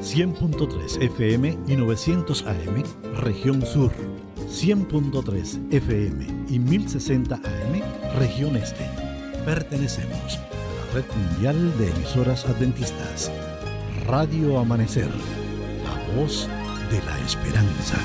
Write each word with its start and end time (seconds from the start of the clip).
100.3 0.00 1.02
FM 1.02 1.58
y 1.66 1.76
900 1.76 2.44
AM, 2.46 2.84
región 3.16 3.64
sur. 3.64 3.90
100.3 4.48 5.72
FM 5.72 6.26
y 6.48 6.58
1060 6.58 7.34
AM, 7.34 8.18
región 8.18 8.56
este. 8.56 8.86
Pertenecemos 9.44 10.36
a 10.36 10.86
la 10.86 10.94
red 10.94 11.04
mundial 11.16 11.78
de 11.78 11.90
emisoras 11.90 12.46
adventistas. 12.46 13.30
Radio 14.06 14.58
Amanecer, 14.58 15.10
la 15.84 16.20
voz 16.20 16.48
de 16.90 17.02
la 17.02 17.18
esperanza. 17.20 17.98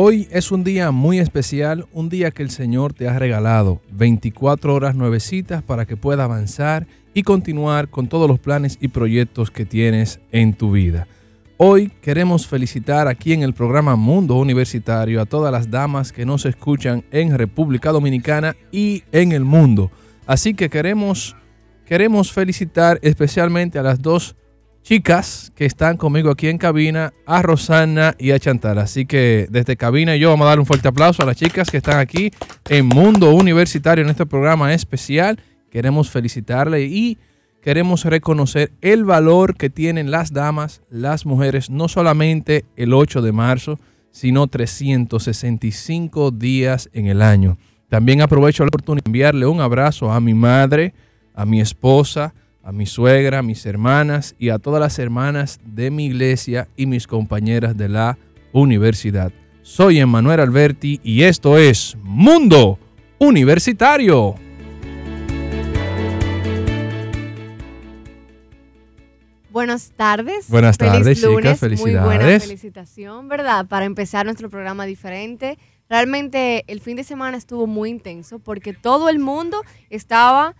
Hoy 0.00 0.28
es 0.30 0.52
un 0.52 0.62
día 0.62 0.92
muy 0.92 1.18
especial, 1.18 1.88
un 1.92 2.08
día 2.08 2.30
que 2.30 2.44
el 2.44 2.50
Señor 2.50 2.92
te 2.92 3.08
ha 3.08 3.18
regalado 3.18 3.82
24 3.90 4.72
horas 4.72 4.94
nuevecitas 4.94 5.60
para 5.64 5.86
que 5.86 5.96
pueda 5.96 6.22
avanzar 6.22 6.86
y 7.14 7.24
continuar 7.24 7.88
con 7.88 8.06
todos 8.06 8.28
los 8.28 8.38
planes 8.38 8.78
y 8.80 8.86
proyectos 8.86 9.50
que 9.50 9.66
tienes 9.66 10.20
en 10.30 10.54
tu 10.54 10.70
vida. 10.70 11.08
Hoy 11.56 11.88
queremos 12.00 12.46
felicitar 12.46 13.08
aquí 13.08 13.32
en 13.32 13.42
el 13.42 13.54
programa 13.54 13.96
Mundo 13.96 14.36
Universitario 14.36 15.20
a 15.20 15.26
todas 15.26 15.50
las 15.50 15.68
damas 15.68 16.12
que 16.12 16.24
nos 16.24 16.46
escuchan 16.46 17.02
en 17.10 17.36
República 17.36 17.90
Dominicana 17.90 18.54
y 18.70 19.02
en 19.10 19.32
el 19.32 19.44
mundo. 19.44 19.90
Así 20.28 20.54
que 20.54 20.70
queremos, 20.70 21.34
queremos 21.86 22.32
felicitar 22.32 23.00
especialmente 23.02 23.80
a 23.80 23.82
las 23.82 24.00
dos 24.00 24.36
chicas 24.88 25.52
que 25.54 25.66
están 25.66 25.98
conmigo 25.98 26.30
aquí 26.30 26.48
en 26.48 26.56
cabina, 26.56 27.12
a 27.26 27.42
Rosana 27.42 28.14
y 28.18 28.30
a 28.30 28.38
Chantal. 28.38 28.78
Así 28.78 29.04
que 29.04 29.46
desde 29.50 29.76
cabina 29.76 30.16
yo 30.16 30.30
vamos 30.30 30.46
a 30.46 30.48
dar 30.48 30.60
un 30.60 30.64
fuerte 30.64 30.88
aplauso 30.88 31.22
a 31.22 31.26
las 31.26 31.36
chicas 31.36 31.70
que 31.70 31.76
están 31.76 31.98
aquí 31.98 32.30
en 32.70 32.86
Mundo 32.86 33.34
Universitario 33.34 34.02
en 34.02 34.08
este 34.08 34.24
programa 34.24 34.72
especial. 34.72 35.38
Queremos 35.70 36.08
felicitarle 36.08 36.84
y 36.84 37.18
queremos 37.60 38.06
reconocer 38.06 38.72
el 38.80 39.04
valor 39.04 39.58
que 39.58 39.68
tienen 39.68 40.10
las 40.10 40.32
damas, 40.32 40.80
las 40.88 41.26
mujeres, 41.26 41.68
no 41.68 41.88
solamente 41.88 42.64
el 42.74 42.94
8 42.94 43.20
de 43.20 43.32
marzo, 43.32 43.78
sino 44.10 44.46
365 44.46 46.30
días 46.30 46.88
en 46.94 47.08
el 47.08 47.20
año. 47.20 47.58
También 47.90 48.22
aprovecho 48.22 48.64
la 48.64 48.68
oportunidad 48.68 49.04
de 49.04 49.08
enviarle 49.10 49.44
un 49.44 49.60
abrazo 49.60 50.10
a 50.10 50.18
mi 50.18 50.32
madre, 50.32 50.94
a 51.34 51.44
mi 51.44 51.60
esposa, 51.60 52.32
a 52.68 52.72
mi 52.72 52.84
suegra, 52.84 53.38
a 53.38 53.42
mis 53.42 53.64
hermanas 53.64 54.34
y 54.38 54.50
a 54.50 54.58
todas 54.58 54.78
las 54.78 54.98
hermanas 54.98 55.58
de 55.64 55.90
mi 55.90 56.04
iglesia 56.04 56.68
y 56.76 56.84
mis 56.84 57.06
compañeras 57.06 57.74
de 57.78 57.88
la 57.88 58.18
universidad. 58.52 59.32
Soy 59.62 60.00
Emanuel 60.00 60.38
Alberti 60.38 61.00
y 61.02 61.22
esto 61.22 61.56
es 61.56 61.96
Mundo 62.02 62.78
Universitario. 63.18 64.34
Buenas 69.48 69.92
tardes. 69.96 70.50
Buenas 70.50 70.76
tardes, 70.76 71.22
chicas. 71.22 71.58
Felicidades. 71.58 71.80
Muy 71.80 72.18
buena 72.18 72.38
felicitación, 72.38 73.28
¿verdad? 73.28 73.64
Para 73.66 73.86
empezar 73.86 74.26
nuestro 74.26 74.50
programa 74.50 74.84
diferente. 74.84 75.58
Realmente 75.88 76.64
el 76.66 76.80
fin 76.82 76.98
de 76.98 77.04
semana 77.04 77.38
estuvo 77.38 77.66
muy 77.66 77.88
intenso 77.88 78.40
porque 78.40 78.74
todo 78.74 79.08
el 79.08 79.20
mundo 79.20 79.62
estaba 79.88 80.54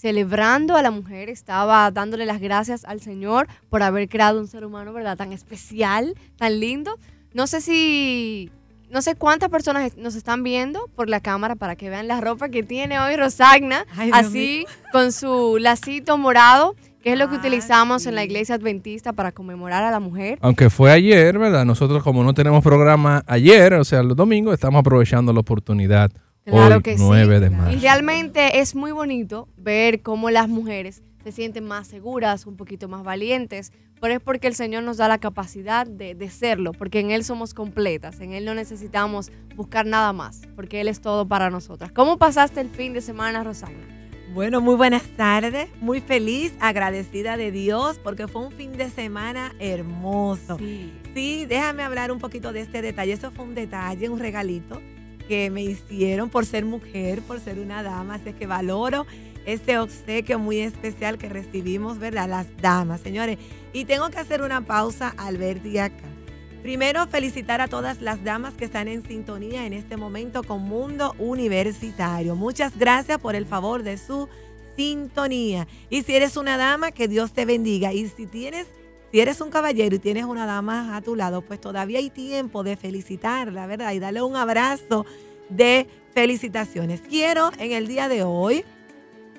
celebrando 0.00 0.76
a 0.76 0.82
la 0.82 0.90
mujer, 0.90 1.28
estaba 1.28 1.90
dándole 1.90 2.24
las 2.24 2.40
gracias 2.40 2.86
al 2.86 3.02
Señor 3.02 3.48
por 3.68 3.82
haber 3.82 4.08
creado 4.08 4.40
un 4.40 4.48
ser 4.48 4.64
humano, 4.64 4.94
¿verdad? 4.94 5.18
Tan 5.18 5.32
especial, 5.32 6.14
tan 6.36 6.58
lindo. 6.58 6.98
No 7.34 7.46
sé 7.46 7.60
si, 7.60 8.50
no 8.90 9.02
sé 9.02 9.14
cuántas 9.14 9.50
personas 9.50 9.98
nos 9.98 10.14
están 10.14 10.42
viendo 10.42 10.88
por 10.96 11.10
la 11.10 11.20
cámara 11.20 11.54
para 11.54 11.76
que 11.76 11.90
vean 11.90 12.08
la 12.08 12.22
ropa 12.22 12.48
que 12.48 12.62
tiene 12.62 12.98
hoy 12.98 13.16
Rosagna, 13.16 13.84
así 14.12 14.64
con 14.90 15.12
su 15.12 15.58
lacito 15.58 16.16
morado 16.16 16.74
que 17.02 17.12
es 17.12 17.18
lo 17.18 17.30
que 17.30 17.36
ah, 17.36 17.38
utilizamos 17.38 18.04
en 18.04 18.14
la 18.14 18.24
iglesia 18.24 18.56
adventista 18.56 19.14
para 19.14 19.32
conmemorar 19.32 19.82
a 19.84 19.90
la 19.90 20.00
mujer. 20.00 20.38
Aunque 20.42 20.68
fue 20.68 20.92
ayer, 20.92 21.38
¿verdad? 21.38 21.64
Nosotros 21.64 22.02
como 22.02 22.22
no 22.22 22.34
tenemos 22.34 22.62
programa 22.62 23.22
ayer, 23.26 23.72
o 23.72 23.84
sea, 23.84 24.02
los 24.02 24.16
domingos, 24.16 24.52
estamos 24.52 24.80
aprovechando 24.80 25.32
la 25.32 25.40
oportunidad 25.40 26.10
Claro 26.44 26.80
que 26.80 26.96
9 26.96 27.36
sí. 27.36 27.40
de 27.40 27.50
marzo. 27.50 27.76
Y 27.76 27.80
realmente 27.80 28.60
es 28.60 28.74
muy 28.74 28.92
bonito 28.92 29.48
ver 29.56 30.02
cómo 30.02 30.30
las 30.30 30.48
mujeres 30.48 31.02
se 31.22 31.32
sienten 31.32 31.64
más 31.64 31.86
seguras, 31.86 32.46
un 32.46 32.56
poquito 32.56 32.88
más 32.88 33.04
valientes, 33.04 33.72
pero 34.00 34.14
es 34.14 34.20
porque 34.20 34.48
el 34.48 34.54
Señor 34.54 34.82
nos 34.82 34.96
da 34.96 35.08
la 35.08 35.18
capacidad 35.18 35.86
de, 35.86 36.14
de, 36.14 36.30
serlo, 36.30 36.72
porque 36.72 37.00
en 37.00 37.10
Él 37.10 37.24
somos 37.24 37.52
completas, 37.52 38.20
en 38.20 38.32
Él 38.32 38.46
no 38.46 38.54
necesitamos 38.54 39.30
buscar 39.54 39.84
nada 39.84 40.14
más, 40.14 40.40
porque 40.56 40.80
Él 40.80 40.88
es 40.88 41.02
todo 41.02 41.28
para 41.28 41.50
nosotras. 41.50 41.92
¿Cómo 41.92 42.16
pasaste 42.16 42.60
el 42.60 42.70
fin 42.70 42.94
de 42.94 43.02
semana, 43.02 43.44
Rosana? 43.44 43.76
Bueno, 44.32 44.60
muy 44.60 44.76
buenas 44.76 45.02
tardes, 45.16 45.68
muy 45.80 46.00
feliz, 46.00 46.54
agradecida 46.60 47.36
de 47.36 47.50
Dios, 47.50 47.98
porque 47.98 48.28
fue 48.28 48.46
un 48.46 48.52
fin 48.52 48.72
de 48.72 48.88
semana 48.88 49.52
hermoso. 49.58 50.56
Sí. 50.56 50.92
sí, 51.12 51.46
déjame 51.46 51.82
hablar 51.82 52.12
un 52.12 52.18
poquito 52.20 52.52
de 52.52 52.60
este 52.60 52.80
detalle, 52.80 53.12
eso 53.12 53.30
fue 53.32 53.44
un 53.44 53.54
detalle, 53.54 54.08
un 54.08 54.20
regalito 54.20 54.80
que 55.30 55.48
me 55.48 55.62
hicieron 55.62 56.28
por 56.28 56.44
ser 56.44 56.64
mujer, 56.64 57.22
por 57.22 57.38
ser 57.38 57.60
una 57.60 57.84
dama. 57.84 58.16
Así 58.16 58.32
que 58.32 58.48
valoro 58.48 59.06
ese 59.46 59.78
obsequio 59.78 60.40
muy 60.40 60.58
especial 60.58 61.18
que 61.18 61.28
recibimos, 61.28 62.00
¿verdad? 62.00 62.28
Las 62.28 62.48
damas, 62.60 63.00
señores. 63.00 63.38
Y 63.72 63.84
tengo 63.84 64.10
que 64.10 64.18
hacer 64.18 64.42
una 64.42 64.66
pausa 64.66 65.14
al 65.16 65.36
ver 65.36 65.62
de 65.62 65.82
acá. 65.82 66.02
Primero, 66.62 67.06
felicitar 67.06 67.60
a 67.60 67.68
todas 67.68 68.00
las 68.00 68.24
damas 68.24 68.54
que 68.54 68.64
están 68.64 68.88
en 68.88 69.06
sintonía 69.06 69.66
en 69.66 69.72
este 69.72 69.96
momento 69.96 70.42
con 70.42 70.62
Mundo 70.62 71.14
Universitario. 71.20 72.34
Muchas 72.34 72.76
gracias 72.76 73.20
por 73.20 73.36
el 73.36 73.46
favor 73.46 73.84
de 73.84 73.98
su 73.98 74.28
sintonía. 74.74 75.68
Y 75.90 76.02
si 76.02 76.16
eres 76.16 76.36
una 76.36 76.56
dama, 76.56 76.90
que 76.90 77.06
Dios 77.06 77.32
te 77.32 77.44
bendiga. 77.44 77.92
Y 77.92 78.08
si 78.08 78.26
tienes, 78.26 78.66
si 79.10 79.20
eres 79.20 79.40
un 79.40 79.50
caballero 79.50 79.96
y 79.96 79.98
tienes 79.98 80.24
una 80.24 80.46
dama 80.46 80.96
a 80.96 81.02
tu 81.02 81.16
lado, 81.16 81.42
pues 81.42 81.60
todavía 81.60 81.98
hay 81.98 82.10
tiempo 82.10 82.62
de 82.62 82.76
felicitarla, 82.76 83.66
¿verdad? 83.66 83.92
Y 83.92 83.98
darle 83.98 84.22
un 84.22 84.36
abrazo 84.36 85.04
de 85.48 85.88
felicitaciones. 86.14 87.00
Quiero 87.00 87.50
en 87.58 87.72
el 87.72 87.88
día 87.88 88.08
de 88.08 88.22
hoy 88.22 88.64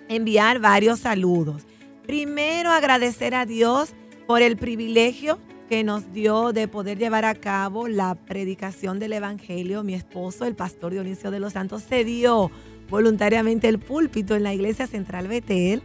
enviar 0.09 0.59
varios 0.59 0.99
saludos. 0.99 1.65
Primero 2.05 2.71
agradecer 2.71 3.33
a 3.33 3.45
Dios 3.45 3.93
por 4.27 4.41
el 4.41 4.57
privilegio 4.57 5.39
que 5.69 5.85
nos 5.85 6.11
dio 6.11 6.51
de 6.51 6.67
poder 6.67 6.97
llevar 6.97 7.23
a 7.23 7.33
cabo 7.33 7.87
la 7.87 8.15
predicación 8.15 8.99
del 8.99 9.13
Evangelio. 9.13 9.83
Mi 9.83 9.93
esposo, 9.93 10.45
el 10.45 10.55
pastor 10.55 10.91
Dionisio 10.91 11.31
de 11.31 11.39
los 11.39 11.53
Santos, 11.53 11.83
cedió 11.83 12.51
voluntariamente 12.89 13.69
el 13.69 13.79
púlpito 13.79 14.35
en 14.35 14.43
la 14.43 14.53
iglesia 14.53 14.85
central 14.85 15.29
Betel 15.29 15.81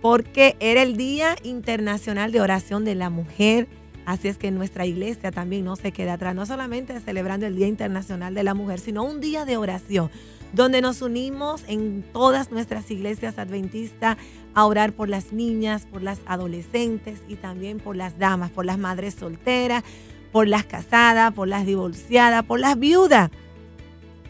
porque 0.00 0.56
era 0.60 0.82
el 0.82 0.96
Día 0.96 1.36
Internacional 1.42 2.32
de 2.32 2.40
Oración 2.40 2.84
de 2.84 2.94
la 2.94 3.10
Mujer. 3.10 3.68
Así 4.06 4.28
es 4.28 4.38
que 4.38 4.50
nuestra 4.50 4.86
iglesia 4.86 5.30
también 5.30 5.64
no 5.64 5.76
se 5.76 5.92
queda 5.92 6.14
atrás, 6.14 6.34
no 6.34 6.46
solamente 6.46 6.98
celebrando 7.00 7.46
el 7.46 7.56
Día 7.56 7.66
Internacional 7.66 8.34
de 8.34 8.42
la 8.42 8.54
Mujer, 8.54 8.80
sino 8.80 9.04
un 9.04 9.20
día 9.20 9.44
de 9.44 9.56
oración 9.56 10.10
donde 10.52 10.80
nos 10.80 11.02
unimos 11.02 11.62
en 11.68 12.02
todas 12.12 12.50
nuestras 12.50 12.90
iglesias 12.90 13.38
adventistas 13.38 14.16
a 14.54 14.64
orar 14.64 14.92
por 14.92 15.08
las 15.08 15.32
niñas, 15.32 15.86
por 15.86 16.02
las 16.02 16.20
adolescentes 16.26 17.20
y 17.28 17.36
también 17.36 17.78
por 17.78 17.96
las 17.96 18.18
damas, 18.18 18.50
por 18.50 18.64
las 18.64 18.78
madres 18.78 19.14
solteras, 19.14 19.84
por 20.32 20.48
las 20.48 20.64
casadas, 20.64 21.32
por 21.34 21.48
las 21.48 21.66
divorciadas, 21.66 22.44
por 22.44 22.60
las 22.60 22.78
viudas. 22.78 23.30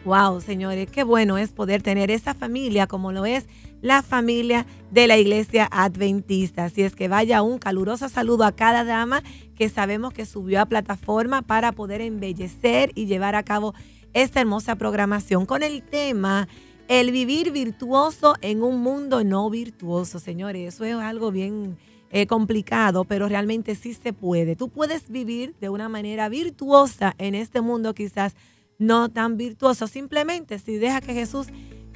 Wow, 0.05 0.41
señores, 0.41 0.91
qué 0.91 1.05
bueno 1.05 1.39
es 1.39 1.51
poder 1.51 1.83
tener 1.83 2.11
esa 2.11 2.35
familia 2.35 2.87
como 2.87 3.13
lo 3.13 3.27
es 3.27 3.47
la 3.81 4.03
familia 4.03 4.67
de 4.91 5.07
la 5.07 5.19
iglesia 5.19 5.69
adventista. 5.71 6.67
Así 6.67 6.83
es 6.83 6.95
que 6.95 7.09
vaya 7.09 7.43
un 7.43 7.59
caluroso 7.59 8.09
saludo 8.09 8.45
a 8.45 8.53
cada 8.53 8.85
dama 8.85 9.23
que 9.55 9.69
sabemos 9.69 10.13
que 10.13 10.27
subió 10.27 10.61
a 10.61 10.67
plataforma 10.67 11.43
para 11.43 11.73
poder 11.73 12.01
embellecer 12.01 12.93
y 12.95 13.07
llevar 13.07 13.35
a 13.35 13.43
cabo 13.43 13.75
esta 14.15 14.41
hermosa 14.41 14.77
programación 14.77 15.47
con 15.47 15.63
el 15.63 15.83
tema 15.83 16.49
el 16.89 17.13
vivir 17.13 17.53
virtuoso 17.53 18.35
en 18.41 18.63
un 18.63 18.81
mundo 18.81 19.23
no 19.23 19.51
virtuoso, 19.51 20.19
señores. 20.19 20.75
Eso 20.75 20.85
es 20.85 20.95
algo 20.95 21.31
bien 21.31 21.77
eh, 22.11 22.27
complicado, 22.27 23.05
pero 23.05 23.29
realmente 23.29 23.75
sí 23.75 23.93
se 23.93 24.15
puede. 24.15 24.57
Tú 24.57 24.71
puedes 24.71 25.11
vivir 25.11 25.55
de 25.61 25.69
una 25.69 25.91
manera 25.91 26.31
virtuosa 26.31 27.15
en 27.19 27.35
este 27.35 27.61
mundo 27.61 27.95
quizás 27.95 28.35
no 28.79 29.11
tan 29.11 29.37
virtuoso, 29.37 29.87
simplemente 29.87 30.59
si 30.59 30.77
deja 30.77 31.03
que 31.03 31.13
Jesús 31.13 31.49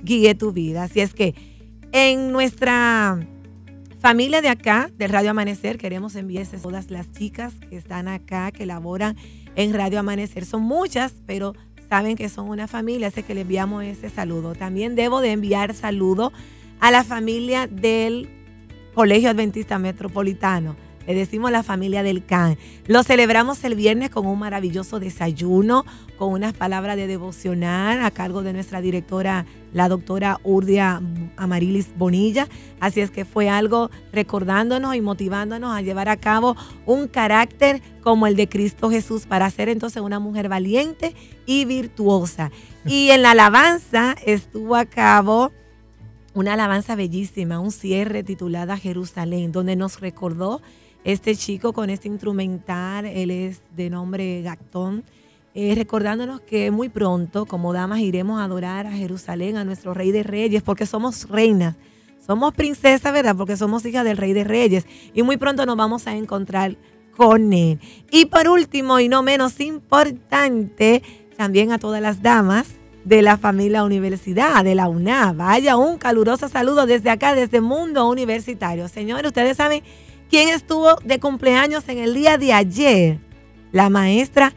guíe 0.02 0.34
tu 0.34 0.52
vida. 0.52 0.82
Así 0.84 1.00
es 1.00 1.14
que 1.14 1.34
en 1.92 2.32
nuestra 2.32 3.20
familia 4.00 4.40
de 4.40 4.48
acá, 4.48 4.90
del 4.96 5.10
Radio 5.10 5.30
Amanecer, 5.30 5.78
queremos 5.78 6.16
enviarse 6.16 6.56
a 6.56 6.60
todas 6.60 6.90
las 6.90 7.12
chicas 7.12 7.54
que 7.68 7.76
están 7.76 8.08
acá, 8.08 8.50
que 8.50 8.66
laboran 8.66 9.16
en 9.54 9.72
Radio 9.74 10.00
Amanecer. 10.00 10.44
Son 10.44 10.62
muchas, 10.62 11.14
pero 11.26 11.54
saben 11.88 12.16
que 12.16 12.28
son 12.28 12.48
una 12.48 12.66
familia, 12.66 13.08
así 13.08 13.22
que 13.22 13.34
le 13.34 13.42
enviamos 13.42 13.84
ese 13.84 14.08
saludo. 14.08 14.54
También 14.54 14.94
debo 14.94 15.20
de 15.20 15.32
enviar 15.32 15.74
saludo 15.74 16.32
a 16.80 16.90
la 16.90 17.04
familia 17.04 17.66
del 17.66 18.28
Colegio 18.94 19.30
Adventista 19.30 19.78
Metropolitano. 19.78 20.74
Le 21.06 21.14
decimos 21.14 21.50
la 21.50 21.62
familia 21.62 22.02
del 22.02 22.24
CAN. 22.24 22.56
Lo 22.86 23.02
celebramos 23.02 23.62
el 23.64 23.74
viernes 23.74 24.10
con 24.10 24.26
un 24.26 24.38
maravilloso 24.38 25.00
desayuno, 25.00 25.84
con 26.16 26.32
unas 26.32 26.52
palabras 26.52 26.96
de 26.96 27.06
devocional 27.06 28.04
a 28.04 28.10
cargo 28.10 28.42
de 28.42 28.52
nuestra 28.52 28.80
directora, 28.80 29.44
la 29.72 29.88
doctora 29.88 30.38
Urdia 30.44 31.02
Amarilis 31.36 31.96
Bonilla. 31.96 32.46
Así 32.80 33.00
es 33.00 33.10
que 33.10 33.24
fue 33.24 33.48
algo 33.48 33.90
recordándonos 34.12 34.94
y 34.94 35.00
motivándonos 35.00 35.74
a 35.74 35.82
llevar 35.82 36.08
a 36.08 36.16
cabo 36.16 36.56
un 36.86 37.08
carácter 37.08 37.82
como 38.02 38.26
el 38.26 38.36
de 38.36 38.48
Cristo 38.48 38.90
Jesús 38.90 39.26
para 39.26 39.50
ser 39.50 39.68
entonces 39.68 40.02
una 40.02 40.20
mujer 40.20 40.48
valiente 40.48 41.14
y 41.46 41.64
virtuosa. 41.64 42.50
Y 42.84 43.10
en 43.10 43.22
la 43.22 43.32
alabanza 43.32 44.14
estuvo 44.24 44.76
a 44.76 44.84
cabo 44.84 45.52
una 46.34 46.54
alabanza 46.54 46.94
bellísima, 46.94 47.60
un 47.60 47.72
cierre 47.72 48.22
titulada 48.22 48.76
Jerusalén, 48.76 49.52
donde 49.52 49.76
nos 49.76 50.00
recordó 50.00 50.62
este 51.04 51.34
chico 51.36 51.72
con 51.72 51.90
este 51.90 52.08
instrumental, 52.08 53.06
él 53.06 53.30
es 53.30 53.60
de 53.76 53.90
nombre 53.90 54.42
Gactón, 54.42 55.04
eh, 55.54 55.74
recordándonos 55.74 56.40
que 56.40 56.70
muy 56.70 56.88
pronto 56.88 57.44
como 57.44 57.72
damas 57.72 58.00
iremos 58.00 58.40
a 58.40 58.44
adorar 58.44 58.86
a 58.86 58.92
Jerusalén, 58.92 59.56
a 59.56 59.64
nuestro 59.64 59.92
Rey 59.92 60.10
de 60.12 60.22
Reyes, 60.22 60.62
porque 60.62 60.86
somos 60.86 61.28
reinas, 61.28 61.76
somos 62.24 62.54
princesas, 62.54 63.12
¿verdad? 63.12 63.36
Porque 63.36 63.56
somos 63.56 63.84
hijas 63.84 64.04
del 64.04 64.16
Rey 64.16 64.32
de 64.32 64.44
Reyes 64.44 64.86
y 65.12 65.22
muy 65.22 65.36
pronto 65.36 65.66
nos 65.66 65.76
vamos 65.76 66.06
a 66.06 66.16
encontrar 66.16 66.76
con 67.16 67.52
él. 67.52 67.78
Y 68.10 68.26
por 68.26 68.48
último 68.48 69.00
y 69.00 69.08
no 69.08 69.22
menos 69.22 69.60
importante, 69.60 71.02
también 71.36 71.72
a 71.72 71.78
todas 71.78 72.00
las 72.00 72.22
damas 72.22 72.68
de 73.04 73.20
la 73.20 73.36
familia 73.36 73.84
universidad, 73.84 74.64
de 74.64 74.74
la 74.74 74.88
UNA. 74.88 75.32
Vaya, 75.32 75.76
un 75.76 75.98
caluroso 75.98 76.48
saludo 76.48 76.86
desde 76.86 77.10
acá, 77.10 77.34
desde 77.34 77.60
Mundo 77.60 78.08
Universitario. 78.08 78.88
Señores, 78.88 79.26
ustedes 79.26 79.56
saben 79.56 79.82
¿Quién 80.32 80.48
estuvo 80.48 80.96
de 81.04 81.20
cumpleaños 81.20 81.86
en 81.88 81.98
el 81.98 82.14
día 82.14 82.38
de 82.38 82.54
ayer? 82.54 83.18
La 83.70 83.90
maestra 83.90 84.54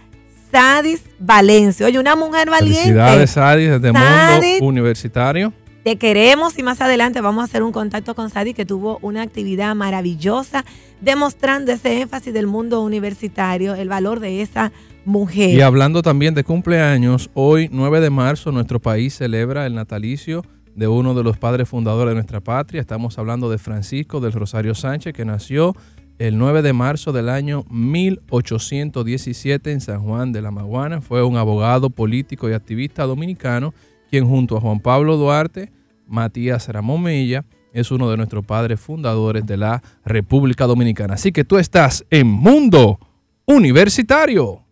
Sadis 0.50 1.04
Valencia. 1.19 1.86
Oye, 1.86 2.00
una 2.00 2.16
mujer 2.16 2.50
valiente. 2.50 2.80
Felicidades, 2.80 3.31
Sadis, 3.31 3.69
desde 3.72 3.92
Mundo 3.92 4.66
Universitario. 4.66 5.51
Te 5.83 5.98
queremos 5.98 6.57
y 6.57 6.63
más 6.63 6.80
adelante 6.80 7.19
vamos 7.19 7.42
a 7.42 7.44
hacer 7.44 7.62
un 7.62 7.74
contacto 7.74 8.16
con 8.16 8.30
Sadis 8.30 8.56
que 8.56 8.66
tuvo 8.66 9.00
una 9.01 9.22
actividad 9.22 9.75
maravillosa 9.75 10.63
demostrando 11.01 11.74
ese 11.74 12.00
énfasis 12.00 12.33
del 12.33 12.48
mundo 12.48 12.81
universitario, 12.81 13.75
el 13.75 13.89
valor 13.89 14.22
de 14.22 14.42
esa 14.42 14.72
mujer. 15.04 15.50
Y 15.50 15.60
hablando 15.60 16.01
también 16.04 16.36
de 16.36 16.45
cumpleaños, 16.45 17.30
hoy 17.33 17.68
9 17.69 18.00
de 18.00 18.10
marzo 18.12 18.54
nuestro 18.54 18.80
país 18.80 19.18
celebra 19.18 19.66
el 19.66 19.75
natalicio 19.75 20.42
de 20.75 20.88
uno 20.88 21.13
de 21.13 21.24
los 21.24 21.38
padres 21.38 21.69
fundadores 21.69 22.12
de 22.12 22.16
nuestra 22.16 22.42
patria. 22.42 22.81
Estamos 22.81 23.18
hablando 23.18 23.50
de 23.50 23.57
Francisco 23.57 24.19
del 24.19 24.33
Rosario 24.33 24.75
Sánchez, 24.75 25.13
que 25.13 25.25
nació 25.25 25.75
el 26.19 26.38
9 26.38 26.62
de 26.62 26.74
marzo 26.74 27.12
del 27.12 27.30
año 27.30 27.66
1817 27.69 29.72
en 29.72 29.81
San 29.81 30.04
Juan 30.04 30.31
de 30.31 30.42
la 30.42 30.51
Maguana. 30.51 31.01
Fue 31.01 31.24
un 31.24 31.38
abogado, 31.38 31.89
político 31.89 32.50
y 32.50 32.53
activista 32.53 33.03
dominicano, 33.03 33.74
quien 34.10 34.27
junto 34.27 34.58
a 34.58 34.62
Juan 34.62 34.79
Pablo 34.79 35.17
Duarte, 35.17 35.72
Matías 36.08 36.67
Ramón 36.67 37.03
Mella, 37.03 37.46
es 37.74 37.91
uno 37.91 38.10
de 38.10 38.17
nuestros 38.17 38.46
padres 38.46 38.79
fundadores 38.79 39.46
de 39.46 39.58
la 39.58 39.84
República 40.05 40.65
Dominicana. 40.65 41.15
Así 41.15 41.32
que 41.32 41.44
tú 41.44 41.58
estás 41.58 42.05
en 42.10 42.27
Mundo 42.27 43.00
Universitario. 43.46 44.64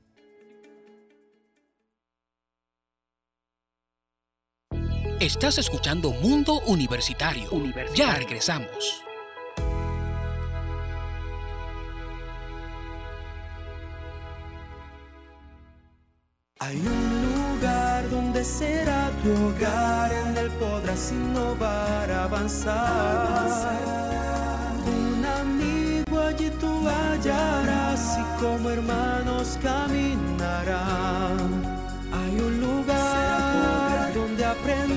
Estás 5.24 5.58
escuchando 5.58 6.12
Mundo 6.12 6.60
Universitario. 6.66 7.50
Ya 7.96 8.16
regresamos. 8.16 9.02
Hay 16.60 16.76
un 16.76 17.56
lugar 17.56 18.10
donde 18.10 18.44
será 18.44 19.12
tu 19.24 19.32
hogar, 19.32 20.12
en 20.12 20.36
el 20.36 20.50
podrás 20.60 21.14
innovar, 21.14 22.12
avanzar. 22.12 23.80
Un 24.86 25.26
amigo 25.26 26.20
allí 26.20 26.50
tú 26.60 26.86
hallarás 26.86 28.18
y 28.20 28.24
como 28.44 28.70
hermanos 28.70 29.58
caminarán. 29.64 31.40
Hay 32.12 32.42
un 32.42 32.60
lugar 32.60 34.14
donde 34.14 34.44
aprender 34.44 34.93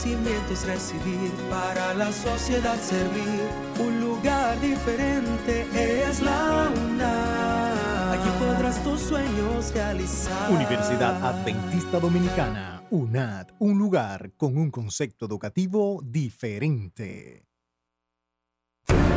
conocimientos 0.00 0.66
recibir, 0.66 1.30
para 1.50 1.92
la 1.94 2.10
sociedad 2.12 2.76
servir. 2.80 3.40
Un 3.78 4.00
lugar 4.00 4.58
diferente 4.60 5.66
es 6.08 6.22
la 6.22 6.70
UNAM. 6.74 8.12
Aquí 8.12 8.30
podrás 8.38 8.82
tus 8.82 9.00
sueños 9.00 9.72
realizar. 9.74 10.50
Universidad 10.50 11.22
Adventista 11.22 12.00
Dominicana, 12.00 12.82
UNAD, 12.90 13.48
un 13.58 13.78
lugar 13.78 14.32
con 14.36 14.56
un 14.56 14.70
concepto 14.70 15.26
educativo 15.26 16.00
diferente. 16.02 17.49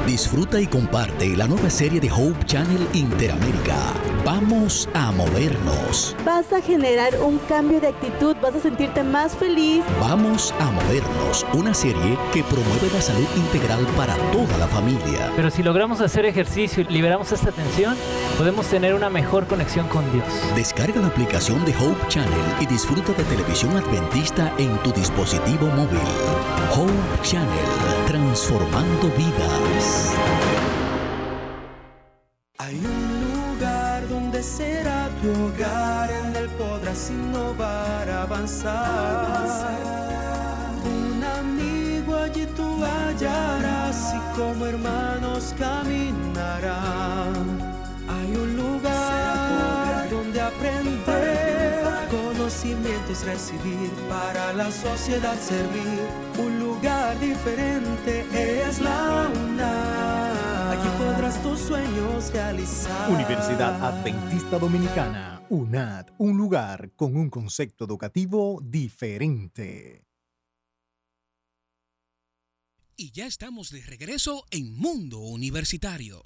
Disfruta 0.05 0.59
y 0.59 0.67
comparte 0.67 1.29
la 1.37 1.47
nueva 1.47 1.69
serie 1.69 2.01
de 2.01 2.11
Hope 2.11 2.45
Channel 2.45 2.87
Interamérica. 2.91 3.93
Vamos 4.25 4.89
a 4.93 5.13
movernos. 5.13 6.13
Vas 6.25 6.51
a 6.51 6.61
generar 6.61 7.13
un 7.21 7.37
cambio 7.47 7.79
de 7.79 7.87
actitud, 7.87 8.35
vas 8.41 8.53
a 8.53 8.59
sentirte 8.59 9.01
más 9.01 9.33
feliz. 9.33 9.81
Vamos 10.01 10.53
a 10.59 10.71
movernos, 10.71 11.45
una 11.53 11.73
serie 11.73 12.17
que 12.33 12.43
promueve 12.43 12.89
la 12.93 13.01
salud 13.01 13.27
integral 13.37 13.85
para 13.95 14.15
toda 14.33 14.57
la 14.57 14.67
familia. 14.67 15.31
Pero 15.37 15.49
si 15.49 15.63
logramos 15.63 16.01
hacer 16.01 16.25
ejercicio 16.25 16.83
y 16.83 16.93
liberamos 16.93 17.31
esta 17.31 17.51
tensión, 17.51 17.95
podemos 18.37 18.67
tener 18.67 18.95
una 18.95 19.09
mejor 19.09 19.47
conexión 19.47 19.87
con 19.87 20.03
Dios. 20.11 20.25
Descarga 20.53 20.99
la 20.99 21.07
aplicación 21.07 21.63
de 21.63 21.73
Hope 21.77 22.07
Channel 22.09 22.43
y 22.59 22.65
disfruta 22.65 23.13
de 23.13 23.23
televisión 23.23 23.75
adventista 23.77 24.53
en 24.57 24.77
tu 24.83 24.91
dispositivo 24.91 25.67
móvil. 25.67 25.99
Hope 26.75 26.91
Channel, 27.23 27.47
transformando 28.13 29.09
vidas. 29.17 30.13
Hay 32.59 32.75
un 32.75 33.01
lugar 33.25 34.07
donde 34.07 34.43
será 34.43 35.09
tu 35.19 35.31
hogar, 35.45 36.11
en 36.11 36.35
él 36.35 36.47
podrás 36.49 37.09
innovar, 37.09 38.07
avanzar. 38.07 39.79
Un 40.85 41.23
amigo 41.23 42.15
allí 42.15 42.45
tú 42.55 42.83
hallarás 42.85 44.13
y 44.13 44.19
como 44.37 44.67
hermanos 44.67 45.55
caminarán. 45.57 47.52
Conocimientos 52.63 53.25
recibir, 53.25 53.91
para 54.07 54.53
la 54.53 54.71
sociedad 54.71 55.37
servir. 55.39 55.99
Un 56.39 56.59
lugar 56.59 57.19
diferente 57.19 58.25
es 58.67 58.79
la 58.79 59.29
UNAM. 59.33 60.71
Aquí 60.71 60.87
podrás 60.97 61.41
tus 61.43 61.59
sueños 61.59 62.31
realizar. 62.31 63.09
Universidad 63.09 63.83
Adventista 63.83 64.57
Dominicana, 64.57 65.45
UNAD, 65.49 66.07
un 66.17 66.37
lugar 66.37 66.91
con 66.95 67.15
un 67.15 67.29
concepto 67.29 67.85
educativo 67.85 68.59
diferente. 68.63 70.05
Y 72.95 73.11
ya 73.11 73.25
estamos 73.25 73.71
de 73.71 73.81
regreso 73.81 74.45
en 74.51 74.77
Mundo 74.77 75.19
Universitario. 75.19 76.21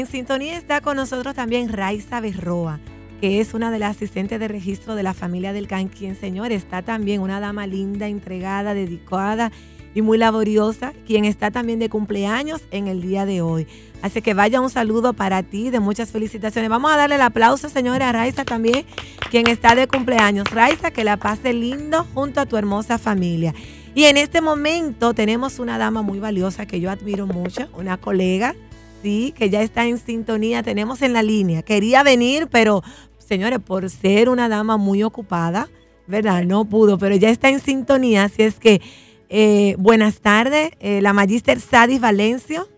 En 0.00 0.06
sintonía 0.06 0.56
está 0.56 0.80
con 0.80 0.96
nosotros 0.96 1.34
también 1.34 1.68
Raiza 1.68 2.20
Berroa, 2.20 2.80
que 3.20 3.40
es 3.40 3.52
una 3.52 3.70
de 3.70 3.78
las 3.78 3.96
asistentes 3.96 4.40
de 4.40 4.48
registro 4.48 4.94
de 4.94 5.02
la 5.02 5.12
familia 5.12 5.52
del 5.52 5.68
CAN, 5.68 5.88
quien, 5.88 6.16
señor, 6.16 6.52
está 6.52 6.80
también 6.80 7.20
una 7.20 7.38
dama 7.38 7.66
linda, 7.66 8.08
entregada, 8.08 8.72
dedicada 8.72 9.52
y 9.94 10.00
muy 10.00 10.16
laboriosa, 10.16 10.94
quien 11.06 11.26
está 11.26 11.50
también 11.50 11.78
de 11.78 11.90
cumpleaños 11.90 12.62
en 12.70 12.88
el 12.88 13.02
día 13.02 13.26
de 13.26 13.42
hoy. 13.42 13.66
Así 14.00 14.22
que 14.22 14.32
vaya 14.32 14.62
un 14.62 14.70
saludo 14.70 15.12
para 15.12 15.42
ti, 15.42 15.68
de 15.68 15.80
muchas 15.80 16.10
felicitaciones. 16.10 16.70
Vamos 16.70 16.90
a 16.92 16.96
darle 16.96 17.16
el 17.16 17.22
aplauso, 17.22 17.68
señora 17.68 18.10
Raiza 18.10 18.44
también, 18.44 18.86
quien 19.30 19.48
está 19.48 19.74
de 19.74 19.86
cumpleaños. 19.86 20.48
Raiza, 20.50 20.92
que 20.92 21.04
la 21.04 21.18
pase 21.18 21.52
lindo 21.52 22.06
junto 22.14 22.40
a 22.40 22.46
tu 22.46 22.56
hermosa 22.56 22.96
familia. 22.96 23.54
Y 23.94 24.04
en 24.04 24.16
este 24.16 24.40
momento 24.40 25.12
tenemos 25.12 25.58
una 25.58 25.76
dama 25.76 26.00
muy 26.00 26.20
valiosa 26.20 26.64
que 26.64 26.80
yo 26.80 26.90
admiro 26.90 27.26
mucho, 27.26 27.68
una 27.74 27.98
colega, 27.98 28.54
sí, 29.02 29.32
que 29.36 29.50
ya 29.50 29.62
está 29.62 29.86
en 29.86 29.98
sintonía, 29.98 30.62
tenemos 30.62 31.02
en 31.02 31.12
la 31.12 31.22
línea. 31.22 31.62
Quería 31.62 32.02
venir, 32.02 32.48
pero 32.50 32.82
señores, 33.18 33.60
por 33.60 33.88
ser 33.90 34.28
una 34.28 34.48
dama 34.48 34.76
muy 34.76 35.02
ocupada, 35.02 35.68
¿verdad? 36.06 36.44
No 36.44 36.64
pudo, 36.64 36.98
pero 36.98 37.14
ya 37.16 37.30
está 37.30 37.48
en 37.48 37.60
sintonía, 37.60 38.24
así 38.24 38.42
es 38.42 38.58
que 38.58 38.80
eh, 39.28 39.76
buenas 39.78 40.20
tardes, 40.20 40.72
eh, 40.80 41.00
la 41.00 41.12
Magister 41.12 41.60
Sadis 41.60 42.00
Valencio. 42.00 42.68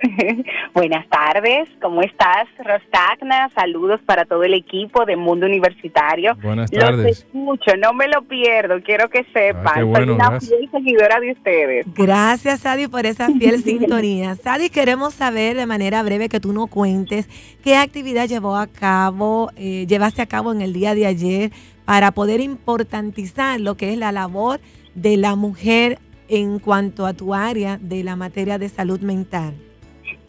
Buenas 0.74 1.06
tardes, 1.08 1.68
¿cómo 1.80 2.00
estás, 2.02 2.46
Rostagna? 2.58 3.50
Saludos 3.54 4.00
para 4.06 4.24
todo 4.24 4.42
el 4.44 4.54
equipo 4.54 5.04
de 5.04 5.16
Mundo 5.16 5.46
Universitario. 5.46 6.36
Buenas 6.42 6.72
Los 6.72 6.80
tardes. 6.84 7.18
escucho, 7.18 7.76
no 7.76 7.92
me 7.92 8.08
lo 8.08 8.22
pierdo, 8.22 8.80
quiero 8.82 9.08
que 9.10 9.24
sepan. 9.32 9.78
Ah, 9.78 9.82
bueno, 9.84 10.06
Soy 10.06 10.14
una 10.14 10.30
gracias. 10.30 10.50
fiel 10.58 10.70
seguidora 10.70 11.20
de 11.20 11.32
ustedes. 11.32 11.86
Gracias, 11.94 12.60
Sadis, 12.60 12.88
por 12.88 13.04
esa 13.06 13.28
fiel 13.28 13.58
sintonía. 13.62 14.34
Sadis, 14.36 14.70
queremos 14.70 15.14
saber 15.14 15.56
de 15.56 15.66
manera 15.66 16.02
breve 16.02 16.28
que 16.28 16.40
tú 16.40 16.52
nos 16.52 16.68
cuentes 16.68 17.28
qué 17.62 17.76
actividad 17.76 18.26
llevó 18.26 18.56
a 18.56 18.66
cabo, 18.68 19.50
eh, 19.56 19.86
llevaste 19.86 20.22
a 20.22 20.26
cabo 20.26 20.52
en 20.52 20.62
el 20.62 20.72
día 20.72 20.94
de 20.94 21.06
ayer 21.06 21.50
para 21.84 22.12
poder 22.12 22.40
importantizar 22.40 23.60
lo 23.60 23.76
que 23.76 23.92
es 23.92 23.98
la 23.98 24.12
labor 24.12 24.60
de 24.94 25.16
la 25.16 25.36
mujer 25.36 25.98
en 26.28 26.58
cuanto 26.58 27.06
a 27.06 27.12
tu 27.12 27.34
área 27.34 27.76
de 27.78 28.02
la 28.04 28.16
materia 28.16 28.56
de 28.58 28.68
salud 28.68 29.00
mental. 29.00 29.54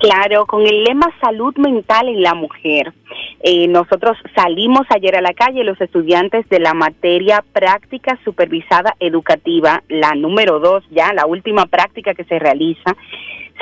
Claro, 0.01 0.48
con 0.48 0.65
el 0.65 0.84
lema 0.84 1.13
salud 1.22 1.55
mental 1.58 2.08
en 2.08 2.24
la 2.24 2.34
mujer. 2.34 2.91
Eh, 3.43 3.67
nosotros 3.67 4.17
salimos 4.36 4.81
ayer 4.89 5.15
a 5.15 5.22
la 5.22 5.34
calle, 5.34 5.63
los 5.63 5.79
estudiantes 5.79 6.50
de 6.50 6.60
la 6.60 6.74
materia 6.74 7.43
práctica 7.53 8.17
supervisada 8.25 8.96
educativa, 9.00 9.84
la 9.89 10.15
número 10.15 10.60
dos, 10.60 10.84
ya 10.89 11.13
la 11.13 11.27
última 11.27 11.67
práctica 11.67 12.15
que 12.15 12.24
se 12.24 12.39
realiza. 12.39 12.96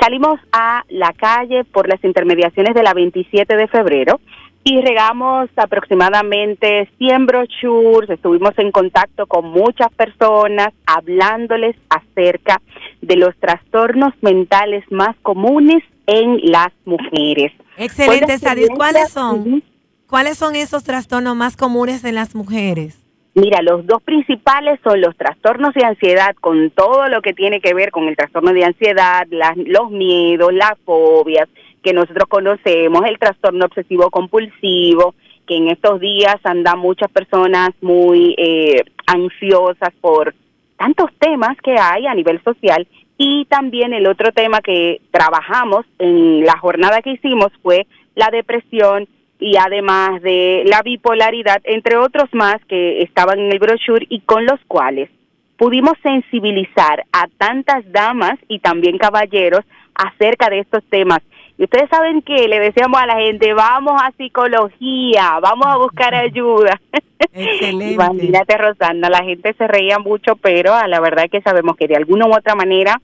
Salimos 0.00 0.40
a 0.50 0.82
la 0.88 1.12
calle 1.12 1.64
por 1.64 1.86
las 1.86 2.02
intermediaciones 2.02 2.74
de 2.74 2.84
la 2.84 2.94
27 2.94 3.54
de 3.54 3.68
febrero 3.68 4.18
y 4.64 4.80
regamos 4.80 5.50
aproximadamente 5.56 6.88
100 6.96 7.26
brochures, 7.26 8.08
estuvimos 8.08 8.52
en 8.56 8.70
contacto 8.72 9.26
con 9.26 9.50
muchas 9.50 9.92
personas 9.92 10.68
hablándoles 10.86 11.76
acerca 11.90 12.62
de 13.02 13.16
los 13.16 13.36
trastornos 13.36 14.14
mentales 14.22 14.84
más 14.90 15.16
comunes 15.20 15.82
en 16.06 16.40
las 16.50 16.68
mujeres. 16.84 17.52
Excelente, 17.76 18.38
Sadis. 18.38 18.68
¿Cuáles 18.74 19.10
son? 19.10 19.62
¿Cuáles 20.06 20.36
son 20.38 20.56
esos 20.56 20.82
trastornos 20.84 21.36
más 21.36 21.56
comunes 21.56 22.04
en 22.04 22.16
las 22.16 22.34
mujeres? 22.34 22.98
Mira, 23.34 23.62
los 23.62 23.86
dos 23.86 24.02
principales 24.02 24.80
son 24.82 25.00
los 25.00 25.16
trastornos 25.16 25.72
de 25.74 25.84
ansiedad, 25.84 26.34
con 26.40 26.70
todo 26.70 27.08
lo 27.08 27.22
que 27.22 27.32
tiene 27.32 27.60
que 27.60 27.74
ver 27.74 27.92
con 27.92 28.08
el 28.08 28.16
trastorno 28.16 28.52
de 28.52 28.64
ansiedad, 28.64 29.24
las- 29.30 29.56
los 29.56 29.90
miedos, 29.92 30.52
las 30.52 30.72
fobias 30.84 31.48
que 31.82 31.92
nosotros 31.92 32.28
conocemos, 32.28 33.04
el 33.06 33.18
trastorno 33.20 33.66
obsesivo 33.66 34.10
compulsivo, 34.10 35.14
que 35.46 35.56
en 35.56 35.68
estos 35.68 36.00
días 36.00 36.36
andan 36.42 36.80
muchas 36.80 37.08
personas 37.10 37.70
muy 37.80 38.34
eh, 38.36 38.82
ansiosas 39.06 39.90
por 40.00 40.34
tantos 40.76 41.10
temas 41.20 41.56
que 41.62 41.76
hay 41.78 42.06
a 42.06 42.14
nivel 42.14 42.42
social. 42.42 42.86
Y 43.22 43.44
también 43.50 43.92
el 43.92 44.06
otro 44.06 44.32
tema 44.32 44.62
que 44.62 45.02
trabajamos 45.10 45.84
en 45.98 46.42
la 46.42 46.56
jornada 46.56 47.02
que 47.02 47.10
hicimos 47.10 47.52
fue 47.62 47.86
la 48.14 48.30
depresión 48.30 49.06
y 49.38 49.58
además 49.58 50.22
de 50.22 50.62
la 50.64 50.80
bipolaridad, 50.80 51.60
entre 51.64 51.98
otros 51.98 52.30
más 52.32 52.64
que 52.64 53.02
estaban 53.02 53.38
en 53.38 53.52
el 53.52 53.58
brochure 53.58 54.06
y 54.08 54.20
con 54.20 54.46
los 54.46 54.58
cuales 54.66 55.10
pudimos 55.58 55.98
sensibilizar 56.02 57.04
a 57.12 57.26
tantas 57.36 57.84
damas 57.92 58.38
y 58.48 58.60
también 58.60 58.96
caballeros 58.96 59.66
acerca 59.94 60.48
de 60.48 60.60
estos 60.60 60.82
temas. 60.84 61.20
Y 61.58 61.64
ustedes 61.64 61.90
saben 61.90 62.22
que 62.22 62.48
le 62.48 62.58
decíamos 62.58 63.02
a 63.02 63.06
la 63.06 63.16
gente, 63.16 63.52
vamos 63.52 64.00
a 64.02 64.12
psicología, 64.12 65.38
vamos 65.42 65.66
a 65.66 65.76
buscar 65.76 66.14
ayuda. 66.14 66.80
Excelente. 67.34 67.92
Imagínate, 67.92 68.56
Rosana, 68.56 69.10
la 69.10 69.22
gente 69.22 69.52
se 69.58 69.68
reía 69.68 69.98
mucho, 69.98 70.36
pero 70.36 70.72
a 70.72 70.88
la 70.88 71.00
verdad 71.00 71.28
que 71.30 71.42
sabemos 71.42 71.76
que 71.76 71.86
de 71.86 71.96
alguna 71.96 72.26
u 72.26 72.34
otra 72.34 72.54
manera 72.54 72.98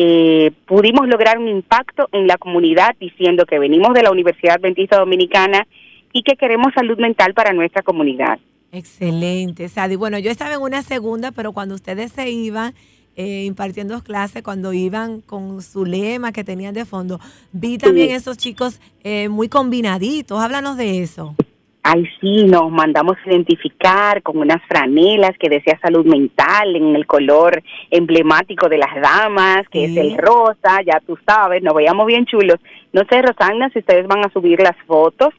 eh, 0.00 0.52
pudimos 0.64 1.08
lograr 1.08 1.38
un 1.38 1.48
impacto 1.48 2.08
en 2.12 2.28
la 2.28 2.38
comunidad 2.38 2.94
diciendo 3.00 3.44
que 3.46 3.58
venimos 3.58 3.92
de 3.94 4.04
la 4.04 4.12
Universidad 4.12 4.54
Adventista 4.54 4.96
Dominicana 4.96 5.66
y 6.12 6.22
que 6.22 6.36
queremos 6.36 6.72
salud 6.72 6.96
mental 6.98 7.34
para 7.34 7.52
nuestra 7.52 7.82
comunidad. 7.82 8.38
Excelente, 8.70 9.68
Sadi. 9.68 9.96
Bueno, 9.96 10.20
yo 10.20 10.30
estaba 10.30 10.54
en 10.54 10.60
una 10.60 10.82
segunda, 10.82 11.32
pero 11.32 11.52
cuando 11.52 11.74
ustedes 11.74 12.12
se 12.12 12.30
iban 12.30 12.74
eh, 13.16 13.42
impartiendo 13.44 14.00
clases, 14.04 14.44
cuando 14.44 14.72
iban 14.72 15.20
con 15.20 15.62
su 15.62 15.84
lema 15.84 16.30
que 16.30 16.44
tenían 16.44 16.74
de 16.74 16.84
fondo, 16.84 17.18
vi 17.50 17.76
también 17.76 18.10
esos 18.10 18.38
chicos 18.38 18.80
eh, 19.02 19.28
muy 19.28 19.48
combinaditos. 19.48 20.40
Háblanos 20.40 20.76
de 20.76 21.02
eso. 21.02 21.34
Ay, 21.82 22.04
sí, 22.20 22.44
nos 22.44 22.70
mandamos 22.70 23.16
identificar 23.24 24.22
con 24.22 24.38
unas 24.38 24.62
franelas 24.68 25.38
que 25.38 25.48
decía 25.48 25.78
salud 25.80 26.04
mental 26.04 26.76
en 26.76 26.94
el 26.94 27.06
color 27.06 27.62
emblemático 27.90 28.68
de 28.68 28.78
las 28.78 28.94
damas, 29.00 29.68
que 29.70 29.84
es 29.84 29.96
el 29.96 30.18
rosa, 30.18 30.82
ya 30.84 31.00
tú 31.06 31.16
sabes, 31.26 31.62
nos 31.62 31.74
veíamos 31.74 32.06
bien 32.06 32.26
chulos. 32.26 32.58
No 32.92 33.02
sé, 33.08 33.22
Rosana, 33.22 33.70
si 33.70 33.78
ustedes 33.78 34.06
van 34.06 34.24
a 34.24 34.32
subir 34.32 34.60
las 34.60 34.76
fotos, 34.86 35.32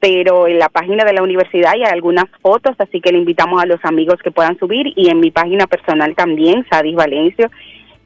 pero 0.00 0.48
en 0.48 0.58
la 0.58 0.68
página 0.68 1.04
de 1.04 1.12
la 1.12 1.22
universidad 1.22 1.74
hay 1.74 1.84
algunas 1.84 2.24
fotos, 2.40 2.74
así 2.78 3.00
que 3.00 3.12
le 3.12 3.18
invitamos 3.18 3.62
a 3.62 3.66
los 3.66 3.78
amigos 3.84 4.16
que 4.24 4.32
puedan 4.32 4.58
subir 4.58 4.92
y 4.96 5.08
en 5.08 5.20
mi 5.20 5.30
página 5.30 5.68
personal 5.68 6.16
también, 6.16 6.66
Sadis 6.68 6.96
Valencio. 6.96 7.48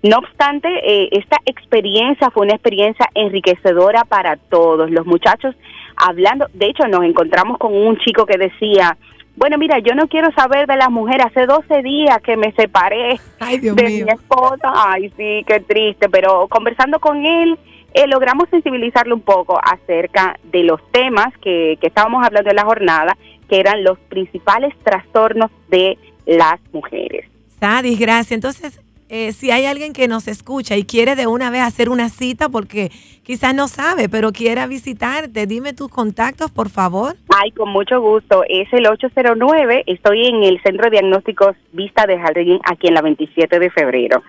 No 0.09 0.19
obstante, 0.19 0.69
eh, 0.85 1.09
esta 1.13 1.39
experiencia 1.47 2.31
fue 2.31 2.47
una 2.47 2.55
experiencia 2.55 3.09
enriquecedora 3.15 4.05
para 4.05 4.37
todos. 4.37 4.89
Los 4.91 5.05
muchachos 5.05 5.57
hablando, 5.97 6.47
de 6.53 6.67
hecho 6.67 6.87
nos 6.87 7.03
encontramos 7.03 7.59
con 7.59 7.75
un 7.75 7.97
chico 7.99 8.25
que 8.25 8.39
decía, 8.39 8.97
bueno, 9.35 9.59
mira, 9.59 9.81
yo 9.81 9.95
no 9.97 10.07
quiero 10.07 10.31
saber 10.33 10.69
de 10.69 10.77
las 10.77 10.91
mujeres. 10.91 11.27
Hace 11.27 11.47
12 11.47 11.83
días 11.83 12.21
que 12.23 12.37
me 12.37 12.53
separé 12.53 13.19
de 13.51 13.73
mi 13.73 14.11
esposa. 14.11 14.73
Ay, 14.75 15.13
sí, 15.17 15.45
qué 15.47 15.61
triste. 15.61 16.09
Pero 16.09 16.47
conversando 16.49 17.01
con 17.01 17.27
él, 17.27 17.59
eh, 17.93 18.07
logramos 18.07 18.49
sensibilizarlo 18.49 19.15
un 19.15 19.23
poco 19.23 19.59
acerca 19.61 20.39
de 20.45 20.63
los 20.63 20.81
temas 20.93 21.37
que, 21.43 21.79
que 21.81 21.89
estábamos 21.89 22.25
hablando 22.25 22.51
en 22.51 22.57
la 22.57 22.65
jornada, 22.65 23.17
que 23.49 23.59
eran 23.59 23.83
los 23.83 23.99
principales 23.99 24.73
trastornos 24.85 25.51
de 25.69 25.99
las 26.27 26.61
mujeres. 26.73 27.29
Sadis, 27.59 27.99
gracias. 27.99 28.33
Entonces, 28.33 28.86
eh, 29.09 29.33
si 29.33 29.51
hay 29.51 29.67
alguien 29.67 29.93
que 29.93 30.09
nos 30.09 30.27
escucha 30.27 30.77
y 30.77 30.85
quiere 30.85 31.15
de 31.15 31.27
una 31.27 31.51
vez 31.51 31.63
hacer 31.63 31.91
una 31.91 32.09
cita 32.09 32.49
porque 32.49 32.91
quizás 33.23 33.55
no 33.55 33.69
sabe, 33.69 34.09
pero 34.09 34.33
quiera 34.33 34.67
visitarte, 34.67 35.47
dime 35.47 35.73
tus 35.73 35.89
contactos, 35.89 36.51
por 36.51 36.71
favor. 36.71 37.15
Ay, 37.29 37.53
con 37.53 37.69
mucho 37.69 38.01
gusto. 38.01 38.43
Es 38.49 38.73
el 38.73 38.87
809. 38.87 39.85
Estoy 39.87 40.27
en 40.27 40.43
el 40.43 40.61
Centro 40.63 40.85
de 40.85 40.99
Diagnósticos 40.99 41.57
Vista 41.73 42.07
de 42.07 42.19
Jardín, 42.19 42.59
aquí 42.65 42.89
en 42.89 42.95
la 42.95 43.03
27 43.03 43.59
de 43.59 43.71
febrero. 43.71 44.23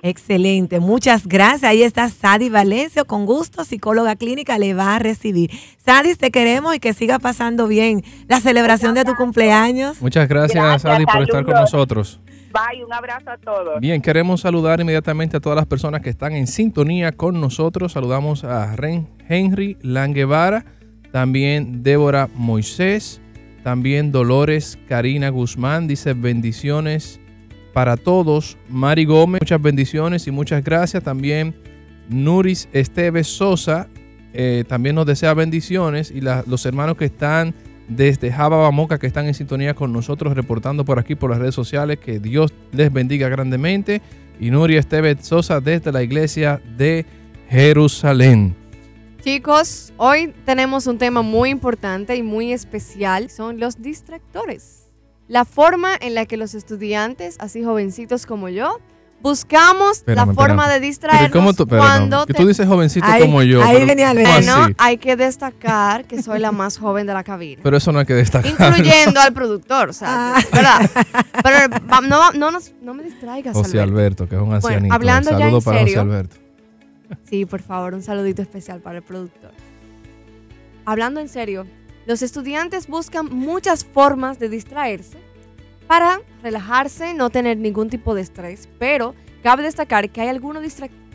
Excelente, 0.02 0.80
muchas 0.80 1.28
gracias. 1.28 1.64
Ahí 1.64 1.82
está 1.82 2.08
Sadi 2.10 2.50
Valencia, 2.50 3.04
con 3.04 3.26
gusto, 3.26 3.64
psicóloga 3.64 4.16
clínica, 4.16 4.58
le 4.60 4.74
va 4.74 4.96
a 4.96 5.00
recibir. 5.00 5.50
Sadi, 5.78 6.14
te 6.16 6.32
queremos 6.32 6.76
y 6.76 6.80
que 6.80 6.94
siga 6.94 7.20
pasando 7.20 7.68
bien 7.68 8.04
la 8.28 8.40
celebración 8.40 8.94
de 8.94 9.04
tu 9.04 9.16
cumpleaños. 9.16 10.02
Muchas 10.02 10.28
gracias, 10.28 10.82
Sadi, 10.82 11.06
por 11.06 11.24
estar 11.24 11.44
con 11.44 11.56
nosotros. 11.56 12.20
Bye, 12.54 12.84
un 12.84 12.94
abrazo 12.94 13.30
a 13.32 13.38
todos. 13.38 13.80
Bien, 13.80 14.02
queremos 14.02 14.42
saludar 14.42 14.80
inmediatamente 14.80 15.38
a 15.38 15.40
todas 15.40 15.56
las 15.56 15.66
personas 15.66 16.02
que 16.02 16.10
están 16.10 16.34
en 16.34 16.48
sintonía 16.48 17.12
con 17.12 17.42
nosotros. 17.42 17.94
Saludamos 17.94 18.44
a 18.44 18.76
Ren 18.76 19.08
Henry 19.28 19.78
Languevara, 19.82 20.66
también 21.12 21.84
Débora 21.84 22.30
Moisés, 22.34 23.22
también 23.64 24.12
Dolores 24.12 24.78
Karina 24.88 25.30
Guzmán, 25.30 25.88
dice 25.88 26.14
bendiciones 26.14 27.20
para 27.78 27.96
todos. 27.96 28.58
Mari 28.70 29.06
Gómez, 29.06 29.40
muchas 29.40 29.62
bendiciones 29.62 30.26
y 30.26 30.32
muchas 30.32 30.64
gracias. 30.64 31.04
También 31.04 31.54
Nuris 32.10 32.68
Esteves 32.74 33.28
Sosa, 33.28 33.88
eh, 34.34 34.64
también 34.68 34.96
nos 34.96 35.06
desea 35.06 35.36
bendiciones. 35.36 36.10
Y 36.10 36.22
los 36.22 36.66
hermanos 36.66 36.98
que 36.98 37.06
están 37.06 37.54
desde 37.88 38.32
Java 38.32 38.72
Moca, 38.72 38.98
que 38.98 39.06
están 39.06 39.28
en 39.28 39.36
sintonía 39.36 39.76
con 39.76 39.94
nosotros, 39.94 40.34
reportando 40.34 40.86
por 40.86 40.98
aquí 40.98 41.14
por 41.14 41.30
las 41.30 41.38
redes 41.38 41.54
sociales, 41.54 42.00
que 42.00 42.18
Dios 42.18 42.52
les 42.72 42.92
bendiga 42.92 43.30
grandemente. 43.30 44.02
Y 44.40 44.50
Nuris 44.50 44.80
Esteves 44.80 45.18
Sosa 45.28 45.62
desde 45.62 45.92
la 45.92 46.02
iglesia 46.02 46.60
de 46.80 47.06
Jerusalén. 47.48 48.56
Chicos, 49.22 49.94
hoy 49.98 50.34
tenemos 50.46 50.88
un 50.88 50.98
tema 50.98 51.22
muy 51.22 51.52
importante 51.52 52.16
y 52.16 52.24
muy 52.24 52.54
especial, 52.54 53.30
son 53.30 53.60
los 53.60 53.80
distractores 53.84 54.87
la 55.28 55.46
forma 55.46 55.92
en 56.00 56.16
la 56.16 56.26
que 56.26 56.38
los 56.38 56.54
estudiantes, 56.54 57.36
así 57.40 57.64
jovencitos 57.64 58.26
como 58.26 58.50
yo, 58.50 58.80
buscamos 59.22 60.04
la 60.06 60.26
forma 60.28 60.70
de 60.70 60.80
distraernos 60.80 61.56
tú, 61.56 61.68
cuando 61.68 62.26
tú 62.26 62.48
dices 62.48 62.68
jovencito 62.68 63.08
como 63.20 63.42
yo. 63.44 63.64
Ahí 63.64 63.86
venía 63.86 64.14
Bueno, 64.14 64.68
hay 64.78 64.98
que 64.98 65.16
destacar 65.16 66.06
que 66.06 66.22
soy 66.22 66.40
la 66.40 66.52
más 66.52 66.78
joven 66.78 67.08
de 67.08 67.14
la 67.14 67.24
cabina. 67.24 67.62
Pero 67.64 67.78
eso 67.78 67.92
no 67.92 68.00
hay 68.00 68.06
que 68.06 68.14
destacar. 68.14 68.52
Incluyendo 68.52 69.20
al 69.20 69.34
productor, 69.34 69.90
o 69.90 69.94
sea, 69.94 70.36
ah. 70.36 70.42
¿verdad? 70.54 70.90
Pero 71.44 71.58
no, 72.08 72.32
no, 72.32 72.60
no, 72.82 72.94
me 72.94 73.04
distraigas, 73.04 73.54
José 73.54 73.80
Alberto. 73.80 74.28
que 74.28 74.36
es 74.36 74.42
un 74.42 74.54
ancianito. 74.54 74.94
hablando 74.94 75.32
ya 75.32 75.50
en 75.50 75.62
para 75.62 75.80
serio, 75.80 75.94
José 75.94 76.00
Alberto. 76.00 76.36
Sí, 77.24 77.46
por 77.46 77.62
favor, 77.62 77.94
un 77.94 78.04
saludito 78.04 78.42
especial 78.42 78.82
para 78.82 78.98
el 78.98 79.04
productor. 79.04 79.52
Hablando 80.86 81.20
en 81.20 81.28
serio, 81.28 81.66
los 82.08 82.22
estudiantes 82.22 82.88
buscan 82.88 83.28
muchas 83.30 83.84
formas 83.84 84.40
de 84.40 84.48
distraerse 84.48 85.18
para 85.88 86.22
relajarse, 86.42 87.14
no 87.14 87.30
tener 87.30 87.58
ningún 87.58 87.90
tipo 87.90 88.16
de 88.16 88.22
estrés, 88.22 88.70
pero 88.80 89.14
cabe 89.44 89.64
destacar 89.64 90.10
que 90.10 90.22
hay 90.22 90.30
algunos, 90.30 90.64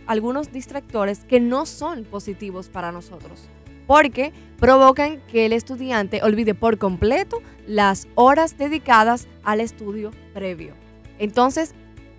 algunos 0.06 0.52
distractores 0.52 1.25
que 1.25 1.40
no 1.40 1.64
son 1.64 2.04
positivos 2.04 2.68
para 2.68 2.92
nosotros, 2.92 3.48
porque 3.87 4.35
provocan 4.59 5.22
que 5.28 5.46
el 5.46 5.55
estudiante 5.55 6.20
olvide 6.22 6.55
por 6.55 6.76
completo 6.76 7.40
las 7.66 8.07
horas 8.14 8.59
dedicadas 8.59 9.28
al 9.44 9.62
estudio 9.62 10.11
previo. 10.35 10.74
Entonces, 11.18 11.74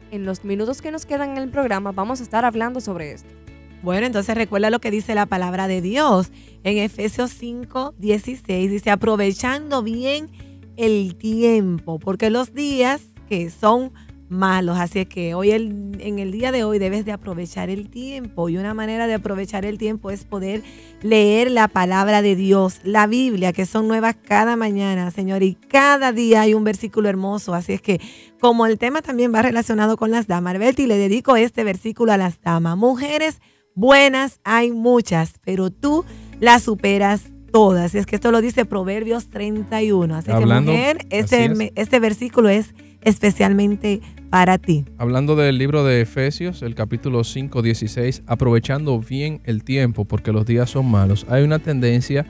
en 0.09 0.25
los 0.25 0.43
minutos 0.43 0.81
que 0.81 0.89
nos 0.89 1.05
quedan 1.05 1.37
en 1.37 1.43
el 1.43 1.51
programa 1.51 1.91
vamos 1.91 2.21
a 2.21 2.23
estar 2.23 2.43
hablando 2.43 2.81
sobre 2.81 3.11
esto. 3.11 3.42
Bueno, 3.83 4.05
entonces 4.07 4.33
recuerda 4.35 4.69
lo 4.69 4.79
que 4.79 4.91
dice 4.91 5.13
la 5.13 5.25
palabra 5.25 5.67
de 5.67 5.81
Dios 5.81 6.31
en 6.63 6.77
Efesios 6.77 7.31
5, 7.31 7.95
16. 7.97 8.71
Dice, 8.71 8.89
aprovechando 8.89 9.83
bien 9.83 10.31
el 10.77 11.17
tiempo, 11.17 11.99
porque 11.99 12.29
los 12.29 12.53
días 12.53 13.01
que 13.27 13.49
son 13.49 13.91
malos, 14.29 14.77
así 14.79 14.99
es 14.99 15.07
que 15.07 15.33
hoy 15.35 15.51
en 15.51 16.17
el 16.17 16.31
día 16.31 16.53
de 16.53 16.63
hoy 16.63 16.79
debes 16.79 17.03
de 17.03 17.11
aprovechar 17.11 17.69
el 17.69 17.89
tiempo 17.89 18.47
y 18.47 18.55
una 18.55 18.73
manera 18.73 19.05
de 19.05 19.15
aprovechar 19.15 19.65
el 19.65 19.77
tiempo 19.77 20.11
es 20.11 20.23
poder 20.23 20.63
leer 21.01 21.51
la 21.51 21.67
palabra 21.67 22.21
de 22.21 22.37
Dios, 22.37 22.79
la 22.85 23.05
Biblia, 23.05 23.51
que 23.51 23.65
son 23.65 23.89
nuevas 23.89 24.15
cada 24.15 24.55
mañana, 24.55 25.11
Señor, 25.11 25.43
y 25.43 25.55
cada 25.55 26.13
día 26.13 26.39
hay 26.41 26.53
un 26.53 26.63
versículo 26.63 27.09
hermoso, 27.09 27.53
así 27.53 27.73
es 27.73 27.81
que 27.81 27.99
como 28.39 28.65
el 28.65 28.77
tema 28.77 29.01
también 29.01 29.33
va 29.35 29.41
relacionado 29.41 29.97
con 29.97 30.09
las 30.09 30.25
damas, 30.25 30.57
Betty, 30.57 30.87
le 30.87 30.97
dedico 30.97 31.35
este 31.35 31.65
versículo 31.65 32.13
a 32.13 32.17
las 32.17 32.41
damas, 32.41 32.77
mujeres 32.77 33.41
buenas 33.75 34.39
hay 34.43 34.71
muchas, 34.71 35.33
pero 35.43 35.69
tú 35.69 36.05
las 36.39 36.63
superas 36.63 37.31
todas. 37.51 37.93
Y 37.95 37.99
es 37.99 38.05
que 38.05 38.15
esto 38.15 38.31
lo 38.31 38.41
dice 38.41 38.65
Proverbios 38.65 39.29
31. 39.29 40.15
Así 40.15 40.31
que 40.31 40.45
mujer, 40.45 41.05
este, 41.09 41.71
este 41.75 41.99
versículo 41.99 42.49
es 42.49 42.73
especialmente 43.01 44.01
para 44.29 44.57
ti. 44.57 44.85
Hablando 44.97 45.35
del 45.35 45.57
libro 45.57 45.83
de 45.83 46.01
Efesios, 46.01 46.61
el 46.63 46.73
capítulo 46.73 47.23
5, 47.23 47.61
16, 47.61 48.23
aprovechando 48.25 48.99
bien 48.99 49.41
el 49.43 49.63
tiempo 49.63 50.05
porque 50.05 50.31
los 50.31 50.45
días 50.45 50.71
son 50.71 50.89
malos, 50.89 51.25
hay 51.29 51.43
una 51.43 51.59
tendencia 51.59 52.25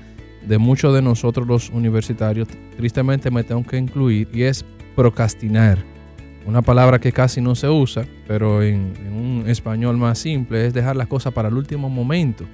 de 0.45 0.57
muchos 0.57 0.93
de 0.93 1.01
nosotros 1.01 1.47
los 1.47 1.69
universitarios, 1.69 2.49
tristemente 2.75 3.31
me 3.31 3.43
tengo 3.43 3.63
que 3.63 3.77
incluir, 3.77 4.27
y 4.33 4.43
es 4.43 4.65
procrastinar 4.95 5.92
una 6.45 6.61
palabra 6.61 6.99
que 6.99 7.11
casi 7.11 7.41
no 7.41 7.55
se 7.55 7.69
usa, 7.69 8.05
pero 8.27 8.61
en, 8.61 8.93
un 9.13 9.43
español 9.47 9.97
más 9.97 10.19
simple, 10.19 10.67
es 10.67 10.73
dejar 10.73 10.95
las 10.95 11.07
cosas 11.07 11.33
para 11.33 11.49
el 11.49 11.55
último 11.55 11.89
momento. 11.89 12.45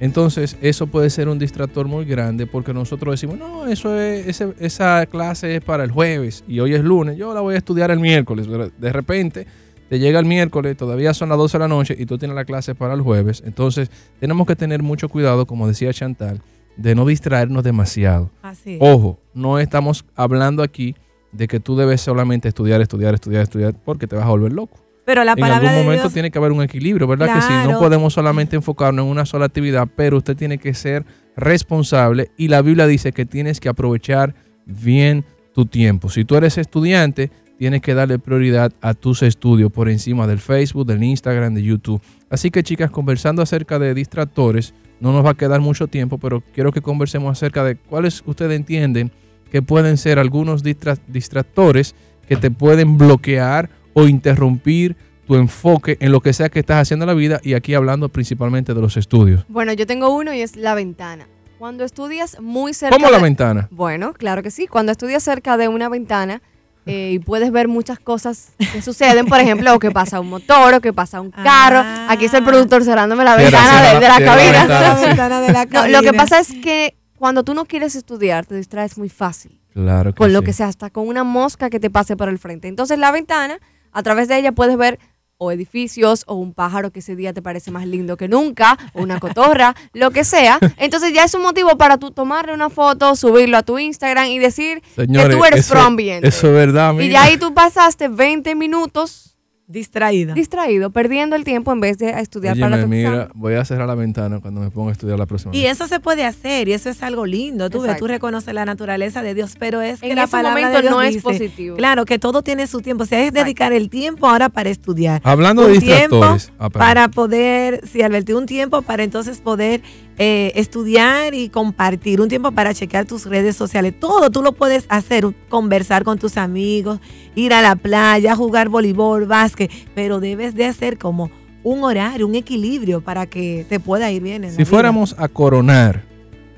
Entonces, 0.00 0.56
eso 0.60 0.86
puede 0.86 1.10
ser 1.10 1.28
un 1.28 1.38
distractor 1.38 1.86
muy 1.86 2.04
grande 2.04 2.46
porque 2.46 2.72
nosotros 2.72 3.12
decimos, 3.12 3.38
no, 3.38 3.66
eso 3.66 3.98
es, 3.98 4.40
esa 4.40 5.06
clase 5.06 5.56
es 5.56 5.62
para 5.62 5.84
el 5.84 5.90
jueves 5.90 6.44
y 6.48 6.60
hoy 6.60 6.74
es 6.74 6.82
lunes, 6.82 7.16
yo 7.16 7.34
la 7.34 7.40
voy 7.40 7.54
a 7.54 7.58
estudiar 7.58 7.90
el 7.90 8.00
miércoles. 8.00 8.46
De 8.78 8.92
repente, 8.92 9.46
te 9.88 9.98
llega 9.98 10.20
el 10.20 10.26
miércoles, 10.26 10.76
todavía 10.76 11.12
son 11.14 11.30
las 11.30 11.38
12 11.38 11.58
de 11.58 11.58
la 11.58 11.68
noche 11.68 11.96
y 11.98 12.06
tú 12.06 12.16
tienes 12.16 12.34
la 12.34 12.44
clase 12.44 12.74
para 12.74 12.94
el 12.94 13.00
jueves. 13.00 13.42
Entonces, 13.44 13.90
tenemos 14.20 14.46
que 14.46 14.56
tener 14.56 14.82
mucho 14.82 15.08
cuidado, 15.08 15.46
como 15.46 15.66
decía 15.66 15.92
Chantal, 15.92 16.40
de 16.76 16.94
no 16.94 17.04
distraernos 17.04 17.64
demasiado. 17.64 18.30
Ojo, 18.78 19.18
no 19.34 19.58
estamos 19.58 20.04
hablando 20.14 20.62
aquí 20.62 20.94
de 21.32 21.48
que 21.48 21.60
tú 21.60 21.76
debes 21.76 22.00
solamente 22.00 22.48
estudiar, 22.48 22.80
estudiar, 22.80 23.14
estudiar, 23.14 23.42
estudiar, 23.42 23.74
porque 23.84 24.06
te 24.06 24.16
vas 24.16 24.24
a 24.24 24.30
volver 24.30 24.52
loco. 24.52 24.78
Pero 25.04 25.24
la 25.24 25.32
en 25.36 25.44
algún 25.44 25.74
momento 25.74 26.10
tiene 26.10 26.30
que 26.30 26.38
haber 26.38 26.52
un 26.52 26.62
equilibrio, 26.62 27.06
¿verdad? 27.06 27.34
Que 27.34 27.42
si 27.42 27.52
no 27.68 27.78
podemos 27.78 28.12
solamente 28.12 28.56
enfocarnos 28.56 29.04
en 29.04 29.10
una 29.10 29.26
sola 29.26 29.46
actividad, 29.46 29.88
pero 29.96 30.18
usted 30.18 30.36
tiene 30.36 30.58
que 30.58 30.74
ser 30.74 31.04
responsable 31.36 32.30
y 32.36 32.48
la 32.48 32.62
Biblia 32.62 32.86
dice 32.86 33.12
que 33.12 33.24
tienes 33.26 33.60
que 33.60 33.68
aprovechar 33.68 34.34
bien 34.66 35.24
tu 35.54 35.66
tiempo. 35.66 36.10
Si 36.10 36.24
tú 36.24 36.36
eres 36.36 36.58
estudiante, 36.58 37.30
tienes 37.58 37.82
que 37.82 37.94
darle 37.94 38.18
prioridad 38.18 38.72
a 38.80 38.94
tus 38.94 39.22
estudios 39.22 39.72
por 39.72 39.88
encima 39.88 40.26
del 40.26 40.38
Facebook, 40.38 40.86
del 40.86 41.02
Instagram, 41.02 41.54
de 41.54 41.62
YouTube. 41.62 42.00
Así 42.28 42.50
que 42.50 42.62
chicas, 42.62 42.90
conversando 42.90 43.42
acerca 43.42 43.78
de 43.78 43.94
distractores, 43.94 44.74
no 45.00 45.12
nos 45.12 45.24
va 45.24 45.30
a 45.30 45.34
quedar 45.34 45.60
mucho 45.60 45.86
tiempo, 45.86 46.18
pero 46.18 46.42
quiero 46.54 46.72
que 46.72 46.82
conversemos 46.82 47.32
acerca 47.32 47.64
de 47.64 47.76
cuáles 47.76 48.22
ustedes 48.26 48.56
entienden 48.56 49.10
que 49.50 49.62
pueden 49.62 49.96
ser 49.96 50.18
algunos 50.18 50.62
distractores 50.62 51.94
que 52.28 52.36
te 52.36 52.50
pueden 52.50 52.96
bloquear 52.96 53.70
o 53.92 54.06
interrumpir 54.06 54.96
tu 55.26 55.36
enfoque 55.36 55.96
en 56.00 56.12
lo 56.12 56.20
que 56.20 56.32
sea 56.32 56.48
que 56.48 56.60
estás 56.60 56.82
haciendo 56.82 57.04
en 57.04 57.08
la 57.08 57.14
vida 57.14 57.40
y 57.42 57.54
aquí 57.54 57.74
hablando 57.74 58.08
principalmente 58.08 58.74
de 58.74 58.80
los 58.80 58.96
estudios. 58.96 59.44
Bueno, 59.48 59.72
yo 59.72 59.86
tengo 59.86 60.14
uno 60.14 60.32
y 60.32 60.40
es 60.40 60.56
la 60.56 60.74
ventana. 60.74 61.28
Cuando 61.58 61.84
estudias 61.84 62.40
muy 62.40 62.72
cerca... 62.72 62.96
¿Cómo 62.96 63.10
la 63.10 63.18
ventana? 63.18 63.68
Bueno, 63.70 64.12
claro 64.12 64.42
que 64.42 64.50
sí. 64.50 64.66
Cuando 64.66 64.92
estudias 64.92 65.22
cerca 65.22 65.56
de 65.56 65.68
una 65.68 65.88
ventana 65.88 66.40
eh, 66.86 67.10
y 67.12 67.18
puedes 67.18 67.52
ver 67.52 67.68
muchas 67.68 67.98
cosas 67.98 68.52
que 68.72 68.80
suceden, 68.82 69.26
por 69.26 69.40
ejemplo, 69.40 69.74
o 69.74 69.78
que 69.78 69.90
pasa 69.90 70.20
un 70.20 70.30
motor, 70.30 70.74
o 70.74 70.80
que 70.80 70.92
pasa 70.92 71.20
un 71.20 71.30
carro. 71.30 71.82
Aquí 72.08 72.24
está 72.24 72.38
el 72.38 72.44
productor 72.44 72.82
cerrándome 72.82 73.24
la 73.24 73.36
ventana 73.36 73.82
de, 73.82 74.00
la 74.00 74.18
cabina. 74.18 74.66
La 74.66 74.94
ventana 74.94 75.40
de 75.40 75.52
la 75.52 75.66
cabina. 75.66 76.00
lo 76.00 76.02
que 76.02 76.16
pasa 76.16 76.40
es 76.40 76.52
que 76.52 76.96
cuando 77.20 77.44
tú 77.44 77.54
no 77.54 77.66
quieres 77.66 77.94
estudiar, 77.94 78.46
te 78.46 78.56
distraes 78.56 78.96
muy 78.98 79.08
fácil. 79.10 79.60
Claro 79.74 80.12
que 80.12 80.18
con 80.18 80.32
lo 80.32 80.40
sí. 80.40 80.46
que 80.46 80.52
sea, 80.54 80.66
hasta 80.68 80.90
con 80.90 81.06
una 81.06 81.22
mosca 81.22 81.70
que 81.70 81.78
te 81.78 81.90
pase 81.90 82.16
por 82.16 82.28
el 82.28 82.38
frente. 82.38 82.66
Entonces 82.66 82.98
la 82.98 83.12
ventana, 83.12 83.60
a 83.92 84.02
través 84.02 84.26
de 84.26 84.38
ella 84.38 84.52
puedes 84.52 84.76
ver 84.76 84.98
o 85.42 85.52
edificios 85.52 86.24
o 86.26 86.34
un 86.34 86.52
pájaro 86.54 86.90
que 86.90 86.98
ese 87.00 87.16
día 87.16 87.32
te 87.32 87.40
parece 87.40 87.70
más 87.70 87.86
lindo 87.86 88.16
que 88.16 88.26
nunca, 88.28 88.76
o 88.94 89.02
una 89.02 89.20
cotorra, 89.20 89.74
lo 89.92 90.10
que 90.10 90.24
sea. 90.24 90.58
Entonces 90.76 91.12
ya 91.14 91.24
es 91.24 91.34
un 91.34 91.42
motivo 91.42 91.76
para 91.78 91.98
tú 91.98 92.10
tomarle 92.10 92.52
una 92.52 92.68
foto, 92.70 93.14
subirlo 93.16 93.56
a 93.58 93.62
tu 93.62 93.78
Instagram 93.78 94.26
y 94.26 94.38
decir 94.38 94.82
Señores, 94.96 95.28
que 95.28 95.36
tú 95.36 95.44
eres 95.44 95.60
eso- 95.60 95.74
pro 95.74 95.82
ambiente. 95.82 96.26
Eso 96.28 96.46
es 96.48 96.52
verdad, 96.54 96.92
Y 96.94 96.96
mira. 96.96 97.12
ya 97.12 97.22
ahí 97.24 97.36
tú 97.38 97.54
pasaste 97.54 98.08
20 98.08 98.54
minutos 98.54 99.36
Distraída. 99.70 100.34
distraído, 100.34 100.90
perdiendo 100.90 101.36
el 101.36 101.44
tiempo 101.44 101.72
en 101.72 101.78
vez 101.80 101.96
de 101.98 102.10
estudiar 102.10 102.58
para 102.58 102.74
Óyeme, 102.74 102.82
tu 102.82 102.88
mira, 102.88 103.08
examen. 103.10 103.28
voy 103.34 103.54
a 103.54 103.64
cerrar 103.64 103.86
la 103.86 103.94
ventana 103.94 104.40
cuando 104.40 104.60
me 104.60 104.70
ponga 104.70 104.90
a 104.90 104.92
estudiar 104.92 105.16
la 105.18 105.26
próxima 105.26 105.54
Y 105.54 105.62
vez. 105.62 105.72
eso 105.72 105.86
se 105.86 106.00
puede 106.00 106.24
hacer 106.24 106.68
y 106.68 106.72
eso 106.72 106.90
es 106.90 107.02
algo 107.04 107.24
lindo. 107.24 107.70
Tú 107.70 107.80
ves, 107.82 107.96
tú 107.96 108.08
reconoces 108.08 108.52
la 108.52 108.64
naturaleza 108.64 109.22
de 109.22 109.32
Dios, 109.34 109.54
pero 109.58 109.80
es 109.80 110.00
que 110.00 110.10
En 110.10 110.16
la 110.16 110.24
ese 110.24 110.32
palabra 110.32 110.60
momento 110.60 110.76
de 110.78 110.82
Dios 110.82 110.92
no 110.92 111.02
es 111.02 111.22
positivo. 111.22 111.76
Claro, 111.76 112.04
que 112.04 112.18
todo 112.18 112.42
tiene 112.42 112.66
su 112.66 112.80
tiempo. 112.80 113.04
O 113.04 113.06
sea, 113.06 113.22
es 113.24 113.32
dedicar 113.32 113.72
el 113.72 113.90
tiempo 113.90 114.26
ahora 114.26 114.48
para 114.48 114.70
estudiar. 114.70 115.20
Hablando 115.24 115.66
de 115.66 115.74
Un 115.74 115.78
tiempo 115.80 116.16
distractores. 116.16 116.52
Ah, 116.58 116.68
para 116.70 117.08
poder, 117.08 117.86
sí, 117.86 118.02
Alberti, 118.02 118.32
un 118.32 118.46
tiempo 118.46 118.82
para 118.82 119.04
entonces 119.04 119.40
poder 119.40 119.82
eh, 120.22 120.52
estudiar 120.54 121.32
y 121.32 121.48
compartir, 121.48 122.20
un 122.20 122.28
tiempo 122.28 122.52
para 122.52 122.74
chequear 122.74 123.06
tus 123.06 123.24
redes 123.24 123.56
sociales. 123.56 123.94
Todo 123.98 124.30
tú 124.30 124.42
lo 124.42 124.52
puedes 124.52 124.84
hacer, 124.90 125.26
conversar 125.48 126.04
con 126.04 126.18
tus 126.18 126.36
amigos, 126.36 127.00
ir 127.34 127.54
a 127.54 127.62
la 127.62 127.74
playa, 127.74 128.36
jugar 128.36 128.68
voleibol, 128.68 129.24
básquet, 129.24 129.70
pero 129.94 130.20
debes 130.20 130.54
de 130.54 130.66
hacer 130.66 130.98
como 130.98 131.30
un 131.62 131.84
horario, 131.84 132.26
un 132.26 132.34
equilibrio 132.34 133.00
para 133.00 133.24
que 133.26 133.64
te 133.68 133.80
pueda 133.80 134.10
ir 134.10 134.22
bien. 134.22 134.44
En 134.44 134.50
la 134.50 134.56
Si 134.56 134.56
vida. 134.58 134.66
fuéramos 134.66 135.14
a 135.18 135.28
coronar 135.28 136.04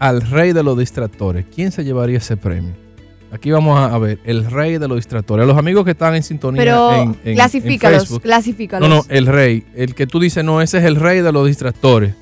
al 0.00 0.22
rey 0.22 0.52
de 0.52 0.64
los 0.64 0.76
distractores, 0.76 1.46
¿quién 1.54 1.70
se 1.70 1.84
llevaría 1.84 2.18
ese 2.18 2.36
premio? 2.36 2.72
Aquí 3.30 3.52
vamos 3.52 3.78
a, 3.78 3.96
ver, 3.98 4.18
el 4.24 4.44
rey 4.50 4.76
de 4.78 4.88
los 4.88 4.96
distractores. 4.98 5.46
Los 5.46 5.56
amigos 5.56 5.84
que 5.84 5.92
están 5.92 6.14
en 6.16 6.22
sintonía 6.24 6.60
Pero 6.62 6.92
en, 6.92 7.00
en- 7.00 7.16
en 7.24 7.34
clasifícalos, 7.36 8.02
Facebook. 8.02 8.22
clasifícalos. 8.22 8.88
No, 8.88 8.96
no, 8.96 9.04
el 9.08 9.26
rey. 9.26 9.64
El 9.74 9.94
que 9.94 10.06
tú 10.06 10.18
dices, 10.20 10.44
no, 10.44 10.60
ese 10.60 10.78
es 10.78 10.84
el 10.84 10.96
rey 10.96 11.20
de 11.22 11.32
los 11.32 11.46
distractores. 11.46 12.14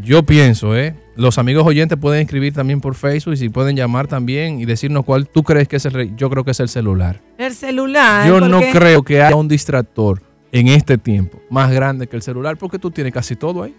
Yo 0.00 0.22
pienso, 0.22 0.76
¿eh? 0.76 0.94
Los 1.16 1.38
amigos 1.38 1.66
oyentes 1.66 1.98
pueden 2.00 2.22
escribir 2.22 2.52
también 2.54 2.80
por 2.80 2.94
Facebook 2.94 3.34
y 3.34 3.36
si 3.36 3.48
pueden 3.48 3.74
llamar 3.76 4.06
también 4.06 4.60
y 4.60 4.64
decirnos 4.64 5.04
cuál 5.04 5.28
tú 5.28 5.42
crees 5.42 5.66
que 5.66 5.76
es 5.76 5.84
el 5.86 5.92
rey. 5.92 6.12
Yo 6.16 6.30
creo 6.30 6.44
que 6.44 6.52
es 6.52 6.60
el 6.60 6.68
celular. 6.68 7.20
El 7.36 7.54
celular. 7.54 8.26
Yo 8.28 8.40
no 8.40 8.60
creo 8.60 9.02
que 9.02 9.22
haya 9.22 9.34
un 9.34 9.48
distractor 9.48 10.22
en 10.52 10.68
este 10.68 10.96
tiempo 10.98 11.40
más 11.50 11.70
grande 11.72 12.06
que 12.06 12.16
el 12.16 12.22
celular 12.22 12.56
porque 12.56 12.78
tú 12.78 12.90
tienes 12.90 13.12
casi 13.12 13.34
todo 13.34 13.64
ahí. 13.64 13.74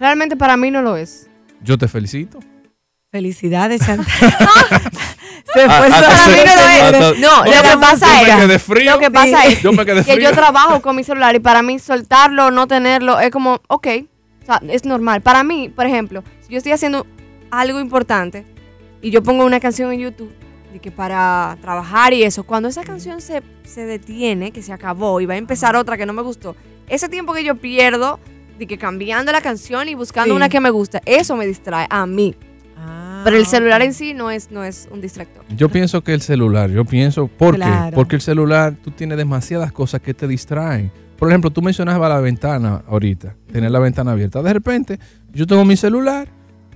Realmente 0.00 0.36
para 0.36 0.56
mí 0.56 0.70
no 0.70 0.80
lo 0.80 0.96
es. 0.96 1.28
Yo 1.62 1.76
te 1.76 1.88
felicito. 1.88 2.38
Felicidades, 3.10 3.80
Chantal. 3.84 4.06
Se 5.54 5.62
Ah, 5.64 5.78
fue 5.78 5.88
para 5.90 6.16
se- 6.18 6.30
mí 6.30 6.36
no 6.46 6.56
lo 6.56 7.08
es. 7.10 7.18
No, 7.20 7.44
lo 7.44 7.62
que 7.62 7.78
pasa 7.80 8.22
es, 8.22 8.84
lo 8.84 8.98
que 8.98 9.10
pasa 9.10 9.42
Sí. 9.44 9.52
es 9.54 9.62
Yo 9.62 10.30
que 10.30 10.32
trabajo 10.36 10.80
con 10.82 10.94
mi 10.96 11.04
celular 11.04 11.34
y 11.34 11.40
para 11.40 11.62
mí 11.62 11.78
soltarlo 11.78 12.46
o 12.46 12.50
no 12.50 12.66
tenerlo 12.66 13.18
es 13.20 13.30
como, 13.30 13.60
ok, 13.68 13.86
sea, 14.48 14.60
es 14.68 14.84
normal. 14.84 15.20
Para 15.22 15.44
mí, 15.44 15.68
por 15.68 15.86
ejemplo, 15.86 16.22
si 16.40 16.52
yo 16.52 16.58
estoy 16.58 16.72
haciendo 16.72 17.06
algo 17.50 17.80
importante 17.80 18.44
y 19.00 19.10
yo 19.10 19.22
pongo 19.22 19.44
una 19.44 19.60
canción 19.60 19.92
en 19.92 20.00
YouTube 20.00 20.32
de 20.72 20.78
que 20.80 20.90
para 20.90 21.56
trabajar 21.62 22.12
y 22.12 22.22
eso, 22.22 22.42
cuando 22.44 22.68
esa 22.68 22.82
canción 22.84 23.20
se, 23.20 23.42
se 23.64 23.86
detiene, 23.86 24.50
que 24.50 24.62
se 24.62 24.72
acabó 24.72 25.20
y 25.20 25.26
va 25.26 25.34
a 25.34 25.38
empezar 25.38 25.76
otra 25.76 25.96
que 25.96 26.04
no 26.06 26.12
me 26.12 26.22
gustó, 26.22 26.56
ese 26.88 27.08
tiempo 27.08 27.32
que 27.32 27.42
yo 27.44 27.54
pierdo 27.54 28.18
de 28.58 28.66
que 28.66 28.76
cambiando 28.76 29.30
la 29.32 29.40
canción 29.40 29.88
y 29.88 29.94
buscando 29.94 30.32
Sí. 30.34 30.36
una 30.36 30.48
que 30.48 30.60
me 30.60 30.70
gusta, 30.70 31.00
eso 31.06 31.36
me 31.36 31.46
distrae 31.46 31.86
a 31.88 32.06
mí. 32.06 32.34
Ah, 32.76 33.22
Pero 33.24 33.36
el 33.36 33.46
celular 33.46 33.82
en 33.82 33.92
sí 33.94 34.14
no 34.14 34.30
es, 34.30 34.50
no 34.50 34.62
es 34.64 34.88
un 34.90 35.00
distractor. 35.00 35.44
Yo 35.56 35.68
pienso 35.68 36.02
que 36.02 36.12
el 36.14 36.20
celular, 36.22 36.70
yo 36.70 36.84
pienso, 36.84 37.26
¿por 37.28 37.54
Claro. 37.56 37.90
qué? 37.90 37.94
Porque 37.94 38.16
el 38.16 38.22
celular, 38.22 38.74
tú 38.82 38.90
tienes 38.90 39.16
demasiadas 39.18 39.72
cosas 39.72 40.00
que 40.00 40.12
te 40.14 40.26
distraen. 40.28 40.90
Por 41.18 41.28
ejemplo, 41.28 41.50
tú 41.50 41.60
mencionabas 41.62 42.08
la 42.08 42.20
ventana 42.20 42.82
ahorita, 42.86 43.34
tener 43.52 43.70
la 43.70 43.80
ventana 43.80 44.12
abierta. 44.12 44.40
De 44.42 44.52
repente, 44.52 44.98
yo 45.32 45.46
tengo 45.46 45.64
mi 45.64 45.76
celular, 45.76 46.28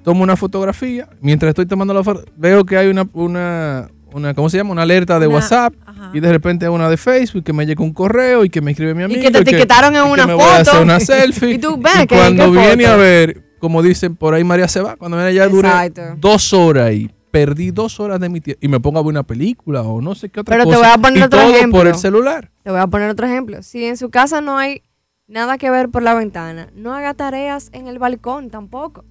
tomo 0.03 0.25
una 0.25 0.37
fotografía, 0.37 1.09
mientras 1.21 1.51
estoy 1.51 1.67
tomando 1.67 1.95
la 1.95 2.03
foto, 2.03 2.25
veo 2.37 2.65
que 2.65 2.77
hay 2.77 2.89
una, 2.89 3.07
una, 3.13 3.89
una 4.13 4.35
¿cómo 4.35 4.51
se 4.51 4.57
llama? 4.57 4.73
Una 4.73 4.83
alerta 4.83 5.21
de 5.21 5.29
Una- 5.29 5.37
WhatsApp 5.37 5.75
y 6.13 6.19
de 6.21 6.33
repente 6.33 6.69
una 6.69 6.89
de 6.91 6.97
Facebook 6.97 7.45
que 7.45 7.53
me 7.53 7.65
llega 7.65 7.85
un 7.85 7.93
correo 7.93 8.45
y 8.45 8.51
que 8.51 8.61
me 8.61 8.73
escribe 8.73 8.95
mi 8.95 9.05
amigo. 9.05 9.23
que 9.23 9.31
te 9.31 9.39
etiquetaron 9.39 9.95
en 9.95 10.03
y 10.03 10.05
que 10.07 10.13
una 10.13 10.27
me 10.27 10.35
voy 10.35 10.43
a 10.43 10.55
hacer 10.57 10.67
foto. 10.67 10.83
una 10.83 10.99
selfie. 11.01 11.51
Y 11.53 11.59
tú, 11.59 11.77
ven, 11.81 12.03
Y 12.03 12.07
¿qué- 12.09 12.17
cuando 12.17 12.51
viene 12.51 12.83
foto? 12.85 12.95
a 12.95 12.97
ver, 12.97 13.43
como 13.61 13.81
dicen 13.81 14.17
por 14.17 14.35
ahí 14.35 14.43
María 14.43 14.67
se 14.67 14.81
va, 14.81 14.97
cuando 14.97 15.17
viene 15.17 15.35
ya 15.35 15.45
Exacto. 15.45 16.03
dos 16.19 16.53
horas 16.53 16.93
y 16.93 17.11
perdí 17.33 17.73
dos 17.73 17.99
horas 17.99 18.21
de 18.21 18.29
mi 18.29 18.41
tiempo 18.41 18.61
y 18.65 18.69
me 18.69 18.79
pongo 18.79 19.01
a 19.01 19.03
ver 19.03 19.09
una 19.09 19.23
película 19.25 19.83
o 19.83 20.01
no 20.01 20.15
sé 20.15 20.29
qué 20.29 20.39
otra 20.41 20.55
Pero 20.55 20.65
cosa. 20.67 20.77
te 20.77 20.83
voy 20.85 20.93
a 20.93 20.99
poner 20.99 21.19
y 21.19 21.23
otro 21.23 21.41
todo 21.41 21.51
ejemplo. 21.51 21.79
por 21.81 21.87
el 21.89 21.95
celular. 21.97 22.51
Te 22.63 22.71
voy 22.71 22.79
a 22.81 22.87
poner 22.87 23.11
otro 23.11 23.27
ejemplo. 23.27 23.63
Si 23.63 23.85
en 23.87 23.97
su 23.97 24.11
casa 24.11 24.41
no 24.41 24.57
hay 24.59 24.83
nada 25.27 25.57
que 25.59 25.71
ver 25.71 25.89
por 25.89 26.03
la 26.03 26.15
ventana, 26.15 26.69
no 26.75 26.95
haga 26.95 27.15
tareas 27.15 27.71
en 27.73 27.89
el 27.89 27.99
balcón 27.99 28.51
tampoco. 28.51 29.05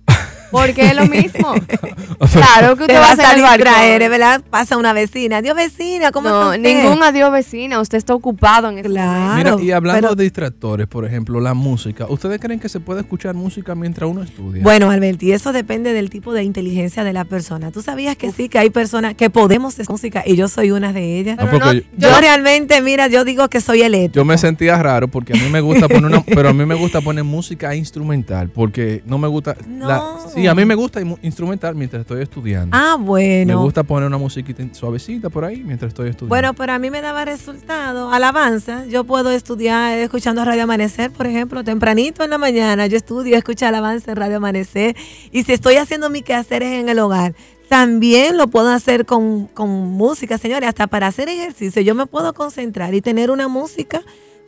Porque 0.51 0.87
es 0.87 0.95
lo 0.95 1.05
mismo. 1.07 1.53
claro 2.33 2.75
que 2.75 2.85
Te 2.87 2.93
usted 2.93 2.95
va 2.99 3.07
a 3.07 3.11
hacer 3.13 3.25
el 3.37 3.43
distraer. 3.43 4.09
¿verdad? 4.09 4.41
Pasa 4.49 4.77
una 4.77 4.93
vecina. 4.93 5.37
Adiós, 5.37 5.55
vecina, 5.55 6.11
¿cómo 6.11 6.29
No, 6.29 6.53
está 6.53 6.57
usted? 6.69 6.83
ningún 6.83 7.03
adiós 7.03 7.31
vecina. 7.31 7.79
Usted 7.79 7.97
está 7.97 8.13
ocupado 8.13 8.69
en 8.69 8.79
ese 8.79 8.89
momento. 8.89 9.35
Mira, 9.35 9.55
y 9.61 9.71
hablando 9.71 10.15
de 10.15 10.23
distractores, 10.23 10.87
por 10.87 11.05
ejemplo, 11.05 11.39
la 11.39 11.53
música. 11.53 12.05
¿Ustedes 12.09 12.39
creen 12.39 12.59
que 12.59 12.69
se 12.69 12.79
puede 12.79 13.01
escuchar 13.01 13.33
música 13.35 13.75
mientras 13.75 14.09
uno 14.09 14.23
estudia? 14.23 14.63
Bueno, 14.63 14.89
Alberti, 14.91 15.31
eso 15.31 15.53
depende 15.53 15.93
del 15.93 16.09
tipo 16.09 16.33
de 16.33 16.43
inteligencia 16.43 17.03
de 17.03 17.13
la 17.13 17.25
persona. 17.25 17.71
¿Tú 17.71 17.81
sabías 17.81 18.15
que 18.17 18.31
sí, 18.31 18.49
que 18.49 18.59
hay 18.59 18.69
personas 18.69 19.15
que 19.15 19.29
podemos 19.29 19.73
hacer 19.73 19.87
música 19.89 20.23
y 20.25 20.35
yo 20.35 20.47
soy 20.47 20.71
una 20.71 20.93
de 20.93 21.19
ellas? 21.19 21.37
No, 21.37 21.73
yo, 21.73 21.81
yo- 21.97 22.19
realmente, 22.19 22.81
mira, 22.81 23.07
yo 23.07 23.23
digo 23.23 23.47
que 23.49 23.61
soy 23.61 23.81
eléctrica. 23.81 24.15
Yo 24.15 24.25
me 24.25 24.37
sentía 24.37 24.81
raro 24.81 25.07
porque 25.07 25.33
a 25.33 25.37
mí 25.41 25.49
me 25.49 25.61
gusta 25.61 25.87
poner 25.87 26.05
una, 26.05 26.23
pero 26.25 26.49
a 26.49 26.53
mí 26.53 26.65
me 26.65 26.75
gusta 26.75 27.01
poner 27.01 27.23
música 27.23 27.73
instrumental 27.75 28.49
porque 28.49 29.01
no 29.05 29.17
me 29.17 29.27
gusta. 29.27 29.55
la- 29.79 30.17
sí, 30.33 30.40
a 30.47 30.55
mí 30.55 30.65
me 30.65 30.75
gusta 30.75 31.01
instrumental 31.21 31.75
mientras 31.75 32.01
estoy 32.01 32.21
estudiando. 32.21 32.75
Ah, 32.75 32.97
bueno. 32.99 33.57
Me 33.57 33.63
gusta 33.63 33.83
poner 33.83 34.07
una 34.07 34.17
musiquita 34.17 34.63
suavecita 34.73 35.29
por 35.29 35.45
ahí 35.45 35.63
mientras 35.63 35.89
estoy 35.89 36.09
estudiando. 36.09 36.29
Bueno, 36.29 36.53
pero 36.53 36.73
a 36.73 36.79
mí 36.79 36.89
me 36.89 37.01
daba 37.01 37.25
resultado, 37.25 38.11
alabanza. 38.11 38.85
Yo 38.85 39.03
puedo 39.03 39.31
estudiar 39.31 39.97
escuchando 39.97 40.43
Radio 40.45 40.63
Amanecer, 40.63 41.11
por 41.11 41.27
ejemplo, 41.27 41.63
tempranito 41.63 42.23
en 42.23 42.29
la 42.29 42.37
mañana. 42.37 42.87
Yo 42.87 42.97
estudio, 42.97 43.37
escucho 43.37 43.65
alabanza 43.65 44.11
en 44.11 44.17
Radio 44.17 44.37
Amanecer. 44.37 44.95
Y 45.31 45.43
si 45.43 45.53
estoy 45.53 45.75
haciendo 45.75 46.09
mis 46.09 46.23
quehaceres 46.23 46.73
en 46.73 46.89
el 46.89 46.99
hogar, 46.99 47.33
también 47.69 48.37
lo 48.37 48.47
puedo 48.47 48.69
hacer 48.69 49.05
con, 49.05 49.47
con 49.47 49.69
música, 49.69 50.37
señores. 50.37 50.67
Hasta 50.67 50.87
para 50.87 51.07
hacer 51.07 51.29
ejercicio, 51.29 51.81
yo 51.81 51.95
me 51.95 52.05
puedo 52.05 52.33
concentrar 52.33 52.93
y 52.93 53.01
tener 53.01 53.31
una 53.31 53.47
música 53.47 54.01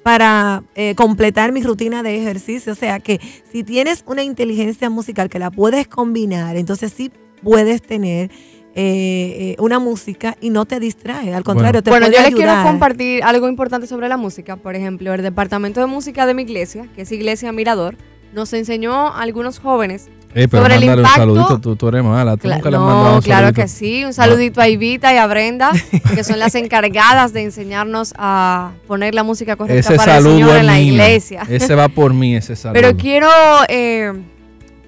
para 0.03 0.63
eh, 0.75 0.95
completar 0.95 1.51
mi 1.51 1.63
rutina 1.63 2.03
de 2.03 2.17
ejercicio. 2.17 2.73
O 2.73 2.75
sea 2.75 2.99
que 2.99 3.19
si 3.51 3.63
tienes 3.63 4.03
una 4.05 4.23
inteligencia 4.23 4.89
musical 4.89 5.29
que 5.29 5.39
la 5.39 5.49
puedes 5.49 5.87
combinar, 5.87 6.57
entonces 6.57 6.93
sí 6.95 7.11
puedes 7.41 7.81
tener 7.81 8.29
eh, 8.75 9.55
eh, 9.55 9.55
una 9.59 9.79
música 9.79 10.35
y 10.41 10.49
no 10.49 10.65
te 10.65 10.79
distrae. 10.79 11.33
Al 11.33 11.43
contrario, 11.43 11.81
te 11.81 11.89
bueno, 11.89 12.07
puede 12.07 12.17
yo 12.17 12.23
les 12.23 12.35
quiero 12.35 12.63
compartir 12.63 13.23
algo 13.23 13.47
importante 13.47 13.87
sobre 13.87 14.09
la 14.09 14.17
música. 14.17 14.57
Por 14.57 14.75
ejemplo, 14.75 15.13
el 15.13 15.21
departamento 15.21 15.79
de 15.79 15.87
música 15.87 16.25
de 16.25 16.33
mi 16.33 16.41
iglesia, 16.41 16.87
que 16.95 17.03
es 17.03 17.11
Iglesia 17.11 17.51
Mirador, 17.51 17.95
nos 18.33 18.51
enseñó 18.53 19.09
a 19.09 19.21
algunos 19.21 19.59
jóvenes 19.59 20.09
Eh, 20.36 20.48
pero 20.50 20.63
sobre 20.63 20.76
el 20.76 20.84
impacto. 20.84 21.02
un 21.04 21.08
saludito, 21.15 21.60
tú, 21.60 21.76
tú 21.76 21.88
eres 21.89 22.04
mala. 22.04 22.38
Tú 22.38 22.48
nunca 22.48 22.69
le 22.72 22.78
has 22.78 22.82
mandado 22.82 23.10
no, 23.12 23.15
un 23.17 23.22
claro 23.22 23.54
que 23.54 23.67
sí. 23.67 24.04
Un 24.04 24.13
saludito 24.13 24.62
a 24.62 24.67
Ivita 24.67 25.13
y 25.13 25.17
a 25.17 25.28
Brenda, 25.28 25.72
que 26.15 26.24
son 26.24 26.39
las 26.39 26.56
encargadas 26.56 27.34
de 27.34 27.43
enseñarnos 27.43 28.13
a 28.17 28.72
poner 28.88 29.13
la 29.13 29.24
música 29.24 29.56
correcta 29.56 29.80
Ese 29.93 29.96
para 29.96 30.17
el 30.17 30.24
Señor 30.24 30.58
en 30.58 30.65
la 30.65 30.74
mío. 30.74 30.93
iglesia. 30.93 31.43
Ese 31.50 31.76
va 31.76 31.88
por 31.88 32.13
mí, 32.13 32.36
ese 32.36 32.56
saludo. 32.58 32.82
Pero 32.82 32.98
quiero, 32.98 33.28
eh, 33.69 34.12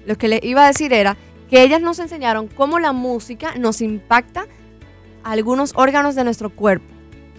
lo 0.06 0.16
que 0.18 0.28
les 0.28 0.42
iba 0.44 0.64
a 0.64 0.68
decir 0.68 0.92
era 0.92 1.16
que 1.48 1.62
ellas 1.62 1.80
nos 1.80 1.98
enseñaron 2.00 2.48
cómo 2.48 2.78
la 2.80 2.92
música 2.92 3.54
nos 3.56 3.80
impacta 3.80 4.46
a 5.22 5.30
algunos 5.32 5.72
órganos 5.76 6.14
de 6.16 6.24
nuestro 6.24 6.50
cuerpo. 6.50 6.86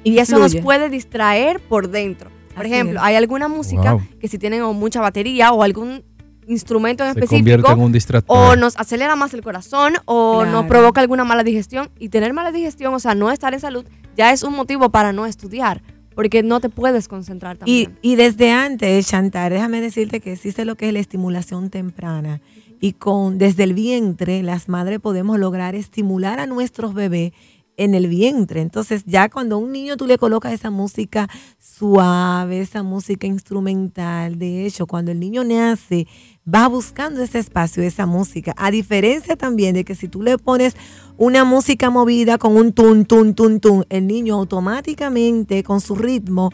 Y 0.04 0.20
eso 0.20 0.40
nos 0.40 0.56
puede 0.56 0.90
distraer 0.90 1.60
por 1.60 1.90
dentro. 1.90 2.30
Por 2.56 2.66
Así 2.66 2.74
ejemplo, 2.74 3.00
es. 3.00 3.06
hay 3.06 3.16
alguna 3.16 3.50
música 3.50 3.94
Wow. 3.94 4.02
que 4.22 4.28
si 4.30 4.38
tienen 4.40 4.62
o 4.62 4.72
mucha 4.74 5.02
batería 5.02 5.52
o 5.52 5.62
algún 5.64 6.04
instrumento 6.48 7.04
en 7.04 7.14
Se 7.14 7.20
específico 7.20 7.38
convierte 7.38 7.72
en 7.72 7.80
un 7.80 7.92
distractor. 7.92 8.38
o 8.38 8.56
nos 8.56 8.78
acelera 8.78 9.16
más 9.16 9.34
el 9.34 9.42
corazón 9.42 9.94
o 10.06 10.46
nos 10.46 10.66
provoca 10.66 11.02
alguna 11.02 11.24
mala 11.24 11.44
digestión 11.44 11.90
y 12.00 12.10
tener 12.10 12.34
mala 12.34 12.52
digestión, 12.52 12.94
o 12.94 13.00
sea, 13.00 13.16
no 13.16 13.32
estar 13.32 13.54
en 13.54 13.60
salud, 13.60 13.86
ya 14.16 14.32
es 14.32 14.44
un 14.44 14.56
motivo 14.56 14.90
para 14.90 15.14
no 15.14 15.26
estudiar, 15.26 15.82
porque 16.16 16.42
no 16.44 16.60
te 16.60 16.70
puedes 16.70 17.08
concentrar 17.08 17.58
también. 17.58 17.98
y 18.02 18.16
desde 18.16 18.52
antes, 18.52 19.08
Chantal, 19.08 19.52
déjame 19.52 19.82
decirte 19.82 20.20
que 20.20 20.34
existe 20.34 20.66
lo 20.66 20.76
que 20.76 20.88
es 20.88 20.94
la 20.94 21.00
estimulación 21.00 21.70
temprana. 21.70 22.42
Y 22.80 22.94
con 22.94 23.40
desde 23.40 23.64
el 23.64 23.74
vientre, 23.74 24.44
las 24.44 24.70
madres 24.70 25.00
podemos 25.00 25.40
lograr 25.40 25.74
estimular 25.74 26.40
a 26.40 26.46
nuestros 26.46 26.94
bebés 26.94 27.32
en 27.78 27.96
el 27.96 28.08
vientre. 28.08 28.62
Entonces 28.62 29.04
ya 29.06 29.30
cuando 29.30 29.56
a 29.56 29.60
un 29.60 29.72
niño 29.72 29.96
tú 29.96 30.06
le 30.08 30.18
colocas 30.18 30.52
esa 30.52 30.72
música 30.72 31.30
suave, 31.60 32.60
esa 32.60 32.84
música 32.84 33.28
instrumental, 33.28 34.38
de 34.38 34.66
hecho, 34.66 34.88
cuando 34.88 35.12
el 35.12 35.20
niño 35.20 35.44
nace, 35.44 36.08
va 36.54 36.68
buscando 36.68 37.22
ese 37.22 37.40
espacio, 37.40 37.84
esa 37.84 38.06
música. 38.06 38.54
A 38.58 38.72
diferencia 38.72 39.36
también 39.36 39.76
de 39.76 39.86
que 39.86 39.96
si 39.96 40.08
tú 40.08 40.22
le 40.22 40.38
pones 40.38 40.76
una 41.18 41.46
música 41.46 41.90
movida 41.90 42.38
con 42.38 42.58
un 42.58 42.74
tun, 42.74 43.06
tun, 43.06 43.34
tun, 43.34 43.60
tun, 43.60 43.86
el 43.90 44.08
niño 44.08 44.36
automáticamente 44.36 45.64
con 45.64 45.82
su 45.82 45.96
ritmo 45.96 46.52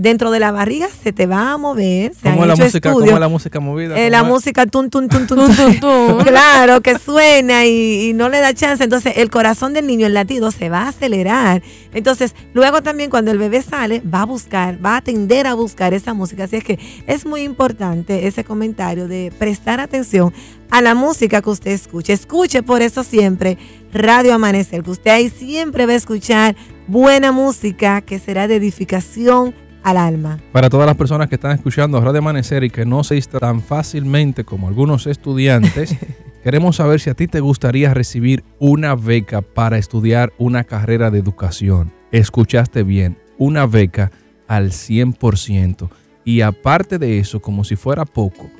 dentro 0.00 0.30
de 0.30 0.40
la 0.40 0.50
barriga 0.52 0.88
se 1.02 1.12
te 1.12 1.26
va 1.26 1.52
a 1.52 1.58
mover. 1.58 2.14
Se 2.14 2.30
¿Cómo 2.30 2.42
han 2.42 2.48
la 2.48 2.56
música, 2.56 2.88
estudios. 2.88 3.10
cómo 3.10 3.18
la 3.20 3.28
música 3.28 3.60
movida? 3.60 3.94
Eh, 3.94 4.04
¿Cómo 4.04 4.10
la 4.10 4.18
es? 4.20 4.24
música 4.26 4.66
tun, 4.66 4.88
tun, 4.90 5.08
tun, 5.08 5.26
tun, 5.26 5.38
tun. 5.80 6.24
claro, 6.24 6.80
que 6.80 6.98
suena 6.98 7.66
y, 7.66 8.08
y 8.10 8.12
no 8.14 8.28
le 8.28 8.40
da 8.40 8.54
chance. 8.54 8.82
Entonces, 8.82 9.14
el 9.16 9.30
corazón 9.30 9.72
del 9.74 9.86
niño, 9.86 10.06
el 10.06 10.14
latido, 10.14 10.50
se 10.50 10.68
va 10.68 10.82
a 10.82 10.88
acelerar. 10.88 11.62
Entonces, 11.92 12.34
luego 12.54 12.82
también 12.82 13.10
cuando 13.10 13.30
el 13.30 13.38
bebé 13.38 13.60
sale, 13.62 14.00
va 14.02 14.22
a 14.22 14.26
buscar, 14.26 14.84
va 14.84 14.96
a 14.96 15.00
tender 15.02 15.46
a 15.46 15.54
buscar 15.54 15.92
esa 15.94 16.14
música. 16.14 16.44
Así 16.44 16.56
es 16.56 16.64
que 16.64 16.78
es 17.06 17.26
muy 17.26 17.42
importante 17.42 18.26
ese 18.26 18.44
comentario 18.44 19.08
de 19.08 19.32
prestar 19.38 19.80
atención 19.80 20.32
a 20.70 20.80
la 20.80 20.94
música 20.94 21.42
que 21.42 21.50
usted 21.50 21.70
escuche. 21.72 22.14
Escuche 22.14 22.62
por 22.62 22.80
eso 22.80 23.04
siempre 23.04 23.58
Radio 23.92 24.32
Amanecer, 24.34 24.82
que 24.82 24.90
usted 24.90 25.10
ahí 25.10 25.28
siempre 25.28 25.84
va 25.84 25.92
a 25.92 25.96
escuchar 25.96 26.56
buena 26.88 27.30
música 27.30 28.00
que 28.00 28.18
será 28.18 28.48
de 28.48 28.56
edificación 28.56 29.54
al 29.82 29.96
alma. 29.96 30.38
Para 30.52 30.70
todas 30.70 30.86
las 30.86 30.96
personas 30.96 31.28
que 31.28 31.36
están 31.36 31.52
escuchando 31.52 32.00
Radio 32.00 32.18
Amanecer 32.18 32.64
y 32.64 32.70
que 32.70 32.84
no 32.84 33.04
se 33.04 33.20
tan 33.22 33.62
fácilmente 33.62 34.44
como 34.44 34.68
algunos 34.68 35.06
estudiantes, 35.06 35.96
queremos 36.44 36.76
saber 36.76 37.00
si 37.00 37.10
a 37.10 37.14
ti 37.14 37.28
te 37.28 37.40
gustaría 37.40 37.94
recibir 37.94 38.44
una 38.58 38.94
beca 38.94 39.42
para 39.42 39.78
estudiar 39.78 40.32
una 40.38 40.64
carrera 40.64 41.10
de 41.10 41.18
educación. 41.18 41.92
Escuchaste 42.10 42.82
bien, 42.82 43.18
una 43.38 43.66
beca 43.66 44.10
al 44.48 44.70
100%. 44.70 45.88
Y 46.24 46.42
aparte 46.42 46.98
de 46.98 47.18
eso, 47.18 47.40
como 47.40 47.64
si 47.64 47.76
fuera 47.76 48.04
poco, 48.04 48.50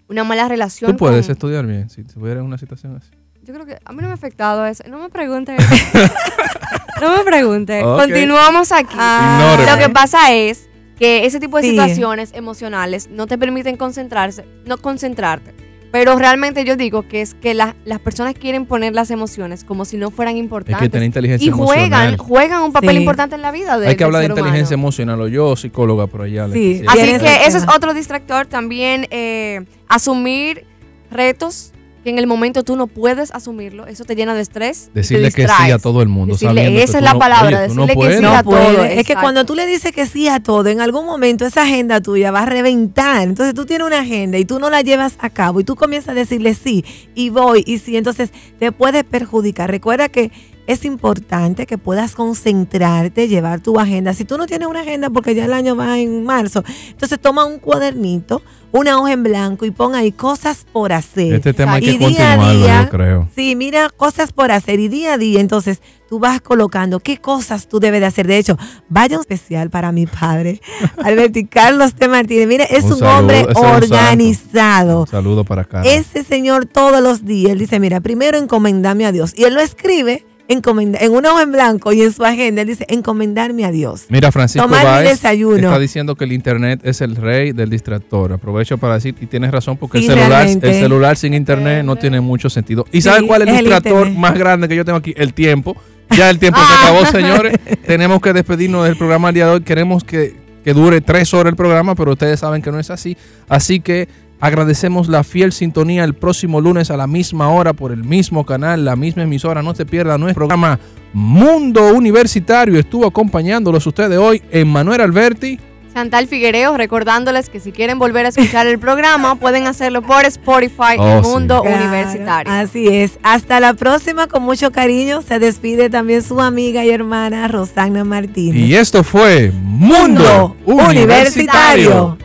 una 0.07 0.23
mala 0.23 0.47
relación 0.47 0.91
Tú 0.91 0.97
puedes 0.97 1.25
con- 1.27 1.31
estudiar 1.33 1.65
bien 1.65 1.89
si 1.89 2.01
estuvieras 2.01 2.41
en 2.41 2.45
una 2.47 2.57
situación 2.57 2.95
así. 2.97 3.09
Yo 3.43 3.53
creo 3.53 3.65
que 3.65 3.77
a 3.83 3.91
mí 3.93 3.97
no 4.01 4.03
me 4.07 4.11
ha 4.11 4.13
afectado 4.13 4.65
eso. 4.65 4.83
No 4.89 4.99
me 4.99 5.09
pregunte. 5.09 5.55
no 7.01 7.17
me 7.17 7.23
pregunte. 7.23 7.83
Ok. 7.83 8.01
Continuamos 8.01 8.71
aquí. 8.71 8.93
Ignóreme. 8.95 9.71
Lo 9.71 9.77
que 9.77 9.89
pasa 9.89 10.33
es 10.33 10.69
que 10.97 11.25
ese 11.25 11.39
tipo 11.39 11.57
de 11.57 11.63
Sí. 11.63 11.69
situaciones 11.71 12.31
emocionales 12.33 13.09
no 13.09 13.25
te 13.27 13.37
permiten 13.37 13.77
concentrarse, 13.77 14.45
no 14.65 14.77
concentrarte. 14.77 15.53
Pero 15.91 16.17
realmente 16.19 16.65
yo 16.65 16.75
digo 16.75 17.07
que 17.07 17.21
es 17.21 17.33
que 17.33 17.53
la- 17.55 17.75
las 17.83 17.99
personas 17.99 18.35
quieren 18.35 18.65
poner 18.67 18.93
las 18.93 19.09
emociones 19.09 19.63
como 19.63 19.85
si 19.85 19.97
no 19.97 20.11
fueran 20.11 20.37
importantes. 20.37 20.91
tener 20.91 21.05
inteligencia 21.05 21.47
y 21.47 21.51
juegan, 21.51 21.85
emocional. 21.85 22.17
juegan 22.17 22.61
un 22.63 22.71
papel 22.73 22.91
Sí. 22.91 22.97
importante 22.97 23.35
en 23.35 23.41
la 23.41 23.51
vida 23.51 23.79
de 23.79 23.87
Hay 23.87 23.95
que 23.95 24.03
hablar 24.03 24.21
de 24.21 24.27
inteligencia 24.27 24.75
humano. 24.75 24.85
emocional 24.87 25.21
o 25.21 25.27
yo, 25.27 25.55
psicóloga, 25.55 26.05
por 26.07 26.21
allá. 26.21 26.47
le 26.47 26.53
Sí. 26.53 26.83
Así 26.87 27.17
que 27.17 27.45
eso 27.47 27.57
es 27.57 27.65
otro 27.75 27.93
distractor. 27.95 28.45
También 28.45 29.07
eh, 29.09 29.65
asumir 29.87 30.65
retos 31.09 31.73
que 32.03 32.09
en 32.09 32.17
el 32.19 32.27
momento 32.27 32.63
tú 32.63 32.75
no 32.75 32.87
puedes 32.87 33.31
asumirlo. 33.31 33.85
Eso 33.87 34.05
te 34.05 34.15
llena 34.15 34.33
de 34.33 34.41
estrés. 34.41 34.89
Decirle 34.93 35.31
que 35.31 35.47
sí 35.47 35.71
a 35.71 35.77
todo 35.79 36.01
el 36.01 36.07
mundo. 36.07 36.33
Decirle, 36.33 36.81
esa 36.83 36.97
es 36.99 37.03
la 37.03 37.13
no- 37.13 37.19
palabra, 37.19 37.59
oye, 37.59 37.67
tú 37.67 37.75
no 37.75 37.81
decirle 37.85 37.93
que 37.93 37.95
puedes. 37.95 38.15
sí 38.17 38.21
No 38.21 38.31
a 38.35 38.43
todo. 38.43 38.83
Es 38.85 39.05
que 39.05 39.15
cuando 39.15 39.45
tú 39.45 39.55
le 39.55 39.65
dices 39.65 39.91
que 39.91 40.05
sí 40.05 40.27
a 40.27 40.39
todo, 40.39 40.67
en 40.69 40.81
algún 40.81 41.05
momento 41.05 41.45
esa 41.45 41.63
agenda 41.63 41.99
tuya 42.01 42.31
va 42.31 42.43
a 42.43 42.45
reventar. 42.45 43.23
Entonces 43.23 43.53
tú 43.53 43.65
tienes 43.65 43.85
una 43.87 43.99
agenda 43.99 44.37
y 44.37 44.45
tú 44.45 44.59
no 44.59 44.69
la 44.69 44.81
llevas 44.81 45.17
a 45.19 45.29
cabo 45.29 45.59
y 45.59 45.63
tú 45.63 45.75
comienzas 45.75 46.09
a 46.09 46.13
decirle 46.13 46.53
sí 46.53 46.85
y 47.15 47.29
voy 47.29 47.63
y 47.65 47.79
sí. 47.79 47.97
Entonces 47.97 48.31
te 48.59 48.71
puede 48.71 49.03
perjudicar. 49.03 49.69
Recuerda 49.69 50.09
que 50.09 50.31
es 50.69 50.85
importante 50.85 51.65
que 51.65 51.79
puedas 51.79 52.13
concentrarte, 52.13 53.27
llevar 53.27 53.59
tu 53.59 53.79
agenda. 53.79 54.13
Si 54.13 54.23
tú 54.23 54.37
no 54.37 54.45
tienes 54.45 54.67
una 54.67 54.81
agenda 54.81 55.09
porque 55.09 55.33
ya 55.33 55.45
el 55.45 55.53
año 55.53 55.75
va 55.75 55.97
en 55.97 56.23
marzo, 56.23 56.63
entonces 56.89 57.19
toma 57.19 57.43
un 57.43 57.57
cuadernito, 57.57 58.43
una 58.71 58.99
hoja 58.99 59.13
en 59.13 59.23
blanco 59.23 59.65
y 59.65 59.71
pon 59.71 59.95
ahí 59.95 60.11
cosas 60.11 60.67
por 60.71 60.93
hacer. 60.93 61.33
Este 61.33 61.55
tema 61.55 61.73
hay 61.73 61.89
Y 61.89 61.97
que 61.97 62.07
día 62.09 62.33
a 62.33 62.53
día, 62.53 62.83
yo 62.83 62.89
creo. 62.91 63.29
Sí, 63.35 63.55
mira, 63.55 63.89
cosas 63.89 64.31
por 64.31 64.51
hacer 64.51 64.79
y 64.79 64.89
día 64.89 65.13
a 65.13 65.17
día, 65.17 65.39
entonces 65.39 65.81
tú 66.07 66.19
vas 66.19 66.39
colocando 66.39 66.99
qué 66.99 67.17
cosas 67.17 67.67
tú 67.67 67.79
debes 67.79 68.01
de 68.01 68.05
hacer. 68.05 68.27
De 68.27 68.37
hecho, 68.37 68.55
vaya 68.89 69.15
un 69.15 69.21
especial 69.21 69.71
para 69.71 69.91
mi 69.91 70.05
padre, 70.05 70.61
Alberti 71.03 71.47
Carlos 71.47 71.95
T. 71.95 72.07
Martínez. 72.07 72.47
Mire, 72.47 72.67
es 72.69 72.83
un, 72.83 72.99
saludo, 72.99 73.17
hombre 73.17 73.47
organizado. 73.55 74.99
Un 74.99 75.07
saludo 75.07 75.43
para 75.43 75.63
Carlos. 75.63 75.91
Ese 75.91 76.23
señor 76.23 76.67
todos 76.67 77.01
los 77.01 77.25
días, 77.25 77.53
él 77.53 77.57
dice, 77.57 77.79
mira, 77.79 78.01
primero 78.01 78.37
encomendarme 78.37 79.07
a 79.07 79.11
Dios. 79.11 79.33
Y 79.35 79.45
él 79.45 79.55
lo 79.55 79.61
escribe 79.61 80.27
encomenda- 80.49 80.97
en 81.01 81.13
una 81.13 81.31
hoja 81.31 81.43
en 81.43 81.51
blanco 81.53 81.93
y 81.93 82.01
en 82.01 82.11
su 82.11 82.25
agenda, 82.25 82.61
él 82.63 82.67
dice, 82.67 82.85
encomendarme 82.89 83.63
a 83.65 83.71
Dios. 83.71 84.05
Mira, 84.09 84.31
Francisco 84.31 84.65
Tomar 84.67 84.79
mi 84.79 84.85
Báez 84.85 85.09
desayuno. 85.09 85.55
está 85.57 85.79
diciendo 85.79 86.15
que 86.15 86.25
el 86.25 86.33
internet 86.33 86.81
es 86.83 86.99
el 87.01 87.15
rey 87.15 87.51
del 87.53 87.69
distractor. 87.69 88.33
Aprovecho 88.33 88.77
para 88.77 88.95
decir, 88.95 89.15
y 89.21 89.25
tienes 89.27 89.51
razón, 89.51 89.77
porque 89.77 89.99
Sí, 89.99 90.05
el, 90.07 90.11
celular, 90.13 90.29
realmente. 90.29 90.67
el 90.69 90.75
celular 90.83 91.15
sin 91.17 91.33
internet 91.33 91.85
no 91.85 91.95
tiene 91.95 92.19
mucho 92.19 92.49
sentido. 92.49 92.85
¿Y 92.91 92.97
Sí, 92.97 93.03
sabes 93.03 93.23
cuál 93.23 93.43
es 93.43 93.47
el 93.49 93.57
distractor 93.59 94.09
más 94.11 94.33
grande 94.37 94.67
que 94.67 94.75
yo 94.75 94.83
tengo 94.83 94.97
aquí? 94.97 95.13
El 95.15 95.33
tiempo. 95.33 95.75
Ya 96.17 96.29
el 96.31 96.39
tiempo 96.39 96.59
se 96.59 96.73
acabó, 96.73 97.05
señores. 97.05 97.53
Tenemos 97.85 98.19
que 98.19 98.33
despedirnos 98.33 98.83
del 98.85 98.97
programa 98.97 99.29
el 99.29 99.35
día 99.35 99.45
de 99.45 99.51
hoy. 99.53 99.61
Queremos 99.61 100.03
que, 100.03 100.35
que 100.63 100.73
dure 100.73 101.01
tres 101.01 101.31
horas 101.35 101.51
el 101.51 101.55
programa, 101.55 101.93
pero 101.93 102.13
ustedes 102.13 102.39
saben 102.39 102.63
que 102.63 102.71
no 102.71 102.79
es 102.79 102.89
así. 102.89 103.15
Así 103.47 103.79
que 103.79 104.07
agradecemos 104.39 105.07
la 105.09 105.23
fiel 105.23 105.51
sintonía 105.51 106.03
el 106.03 106.13
próximo 106.13 106.61
lunes 106.61 106.91
a 106.91 106.97
la 106.97 107.07
misma 107.07 107.49
hora 107.49 107.73
por 107.73 107.91
el 107.91 108.03
mismo 108.03 108.45
canal, 108.45 108.85
la 108.85 108.95
misma 108.95 109.23
emisora. 109.23 109.61
No 109.61 109.75
se 109.75 109.85
pierda 109.85 110.17
nuestro 110.17 110.47
programa 110.47 110.79
Mundo 111.13 111.93
Universitario. 111.93 112.79
Estuvo 112.79 113.05
acompañándolos 113.07 113.85
ustedes 113.87 114.17
hoy 114.17 114.41
Emanuel 114.51 115.01
Alberti. 115.01 115.59
Chantal 115.91 116.27
Figuereo, 116.27 116.77
recordándoles 116.77 117.49
que 117.49 117.59
si 117.59 117.71
quieren 117.71 117.97
volver 117.97 118.27
a 118.27 118.29
escuchar 118.29 118.67
el 118.67 118.77
programa, 118.77 119.35
pueden 119.39 119.65
hacerlo 119.65 120.03
por 120.03 120.23
Spotify, 120.23 120.95
Oh, 120.99 121.17
El 121.17 121.23
sí. 121.25 121.29
Mundo 121.31 121.61
Claro, 121.63 121.77
Universitario. 121.83 122.53
Así 122.53 122.87
es. 122.87 123.17
Hasta 123.23 123.59
la 123.59 123.73
próxima, 123.73 124.27
con 124.27 124.43
mucho 124.43 124.71
cariño. 124.71 125.23
Se 125.23 125.39
despide 125.39 125.89
también 125.89 126.21
su 126.21 126.39
amiga 126.39 126.85
y 126.85 126.91
hermana 126.91 127.47
Rosana 127.47 128.03
Martínez. 128.03 128.55
Y 128.55 128.75
esto 128.75 129.03
fue 129.03 129.51
Mundo, 129.51 130.55
Mundo 130.65 130.83
Universitario. 130.85 130.85
Universitario. 130.85 132.17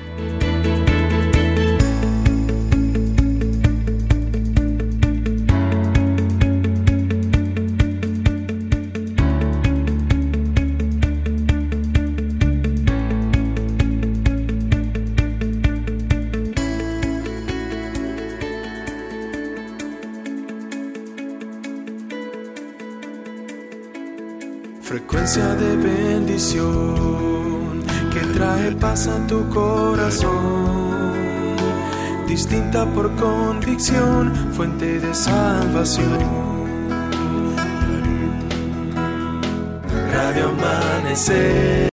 Por 32.95 33.11
convicción, 33.17 34.33
fuente 34.53 35.01
de 35.01 35.15
salvación. 35.15 36.19
Radio 40.13 40.49
Amanecer. 40.49 41.75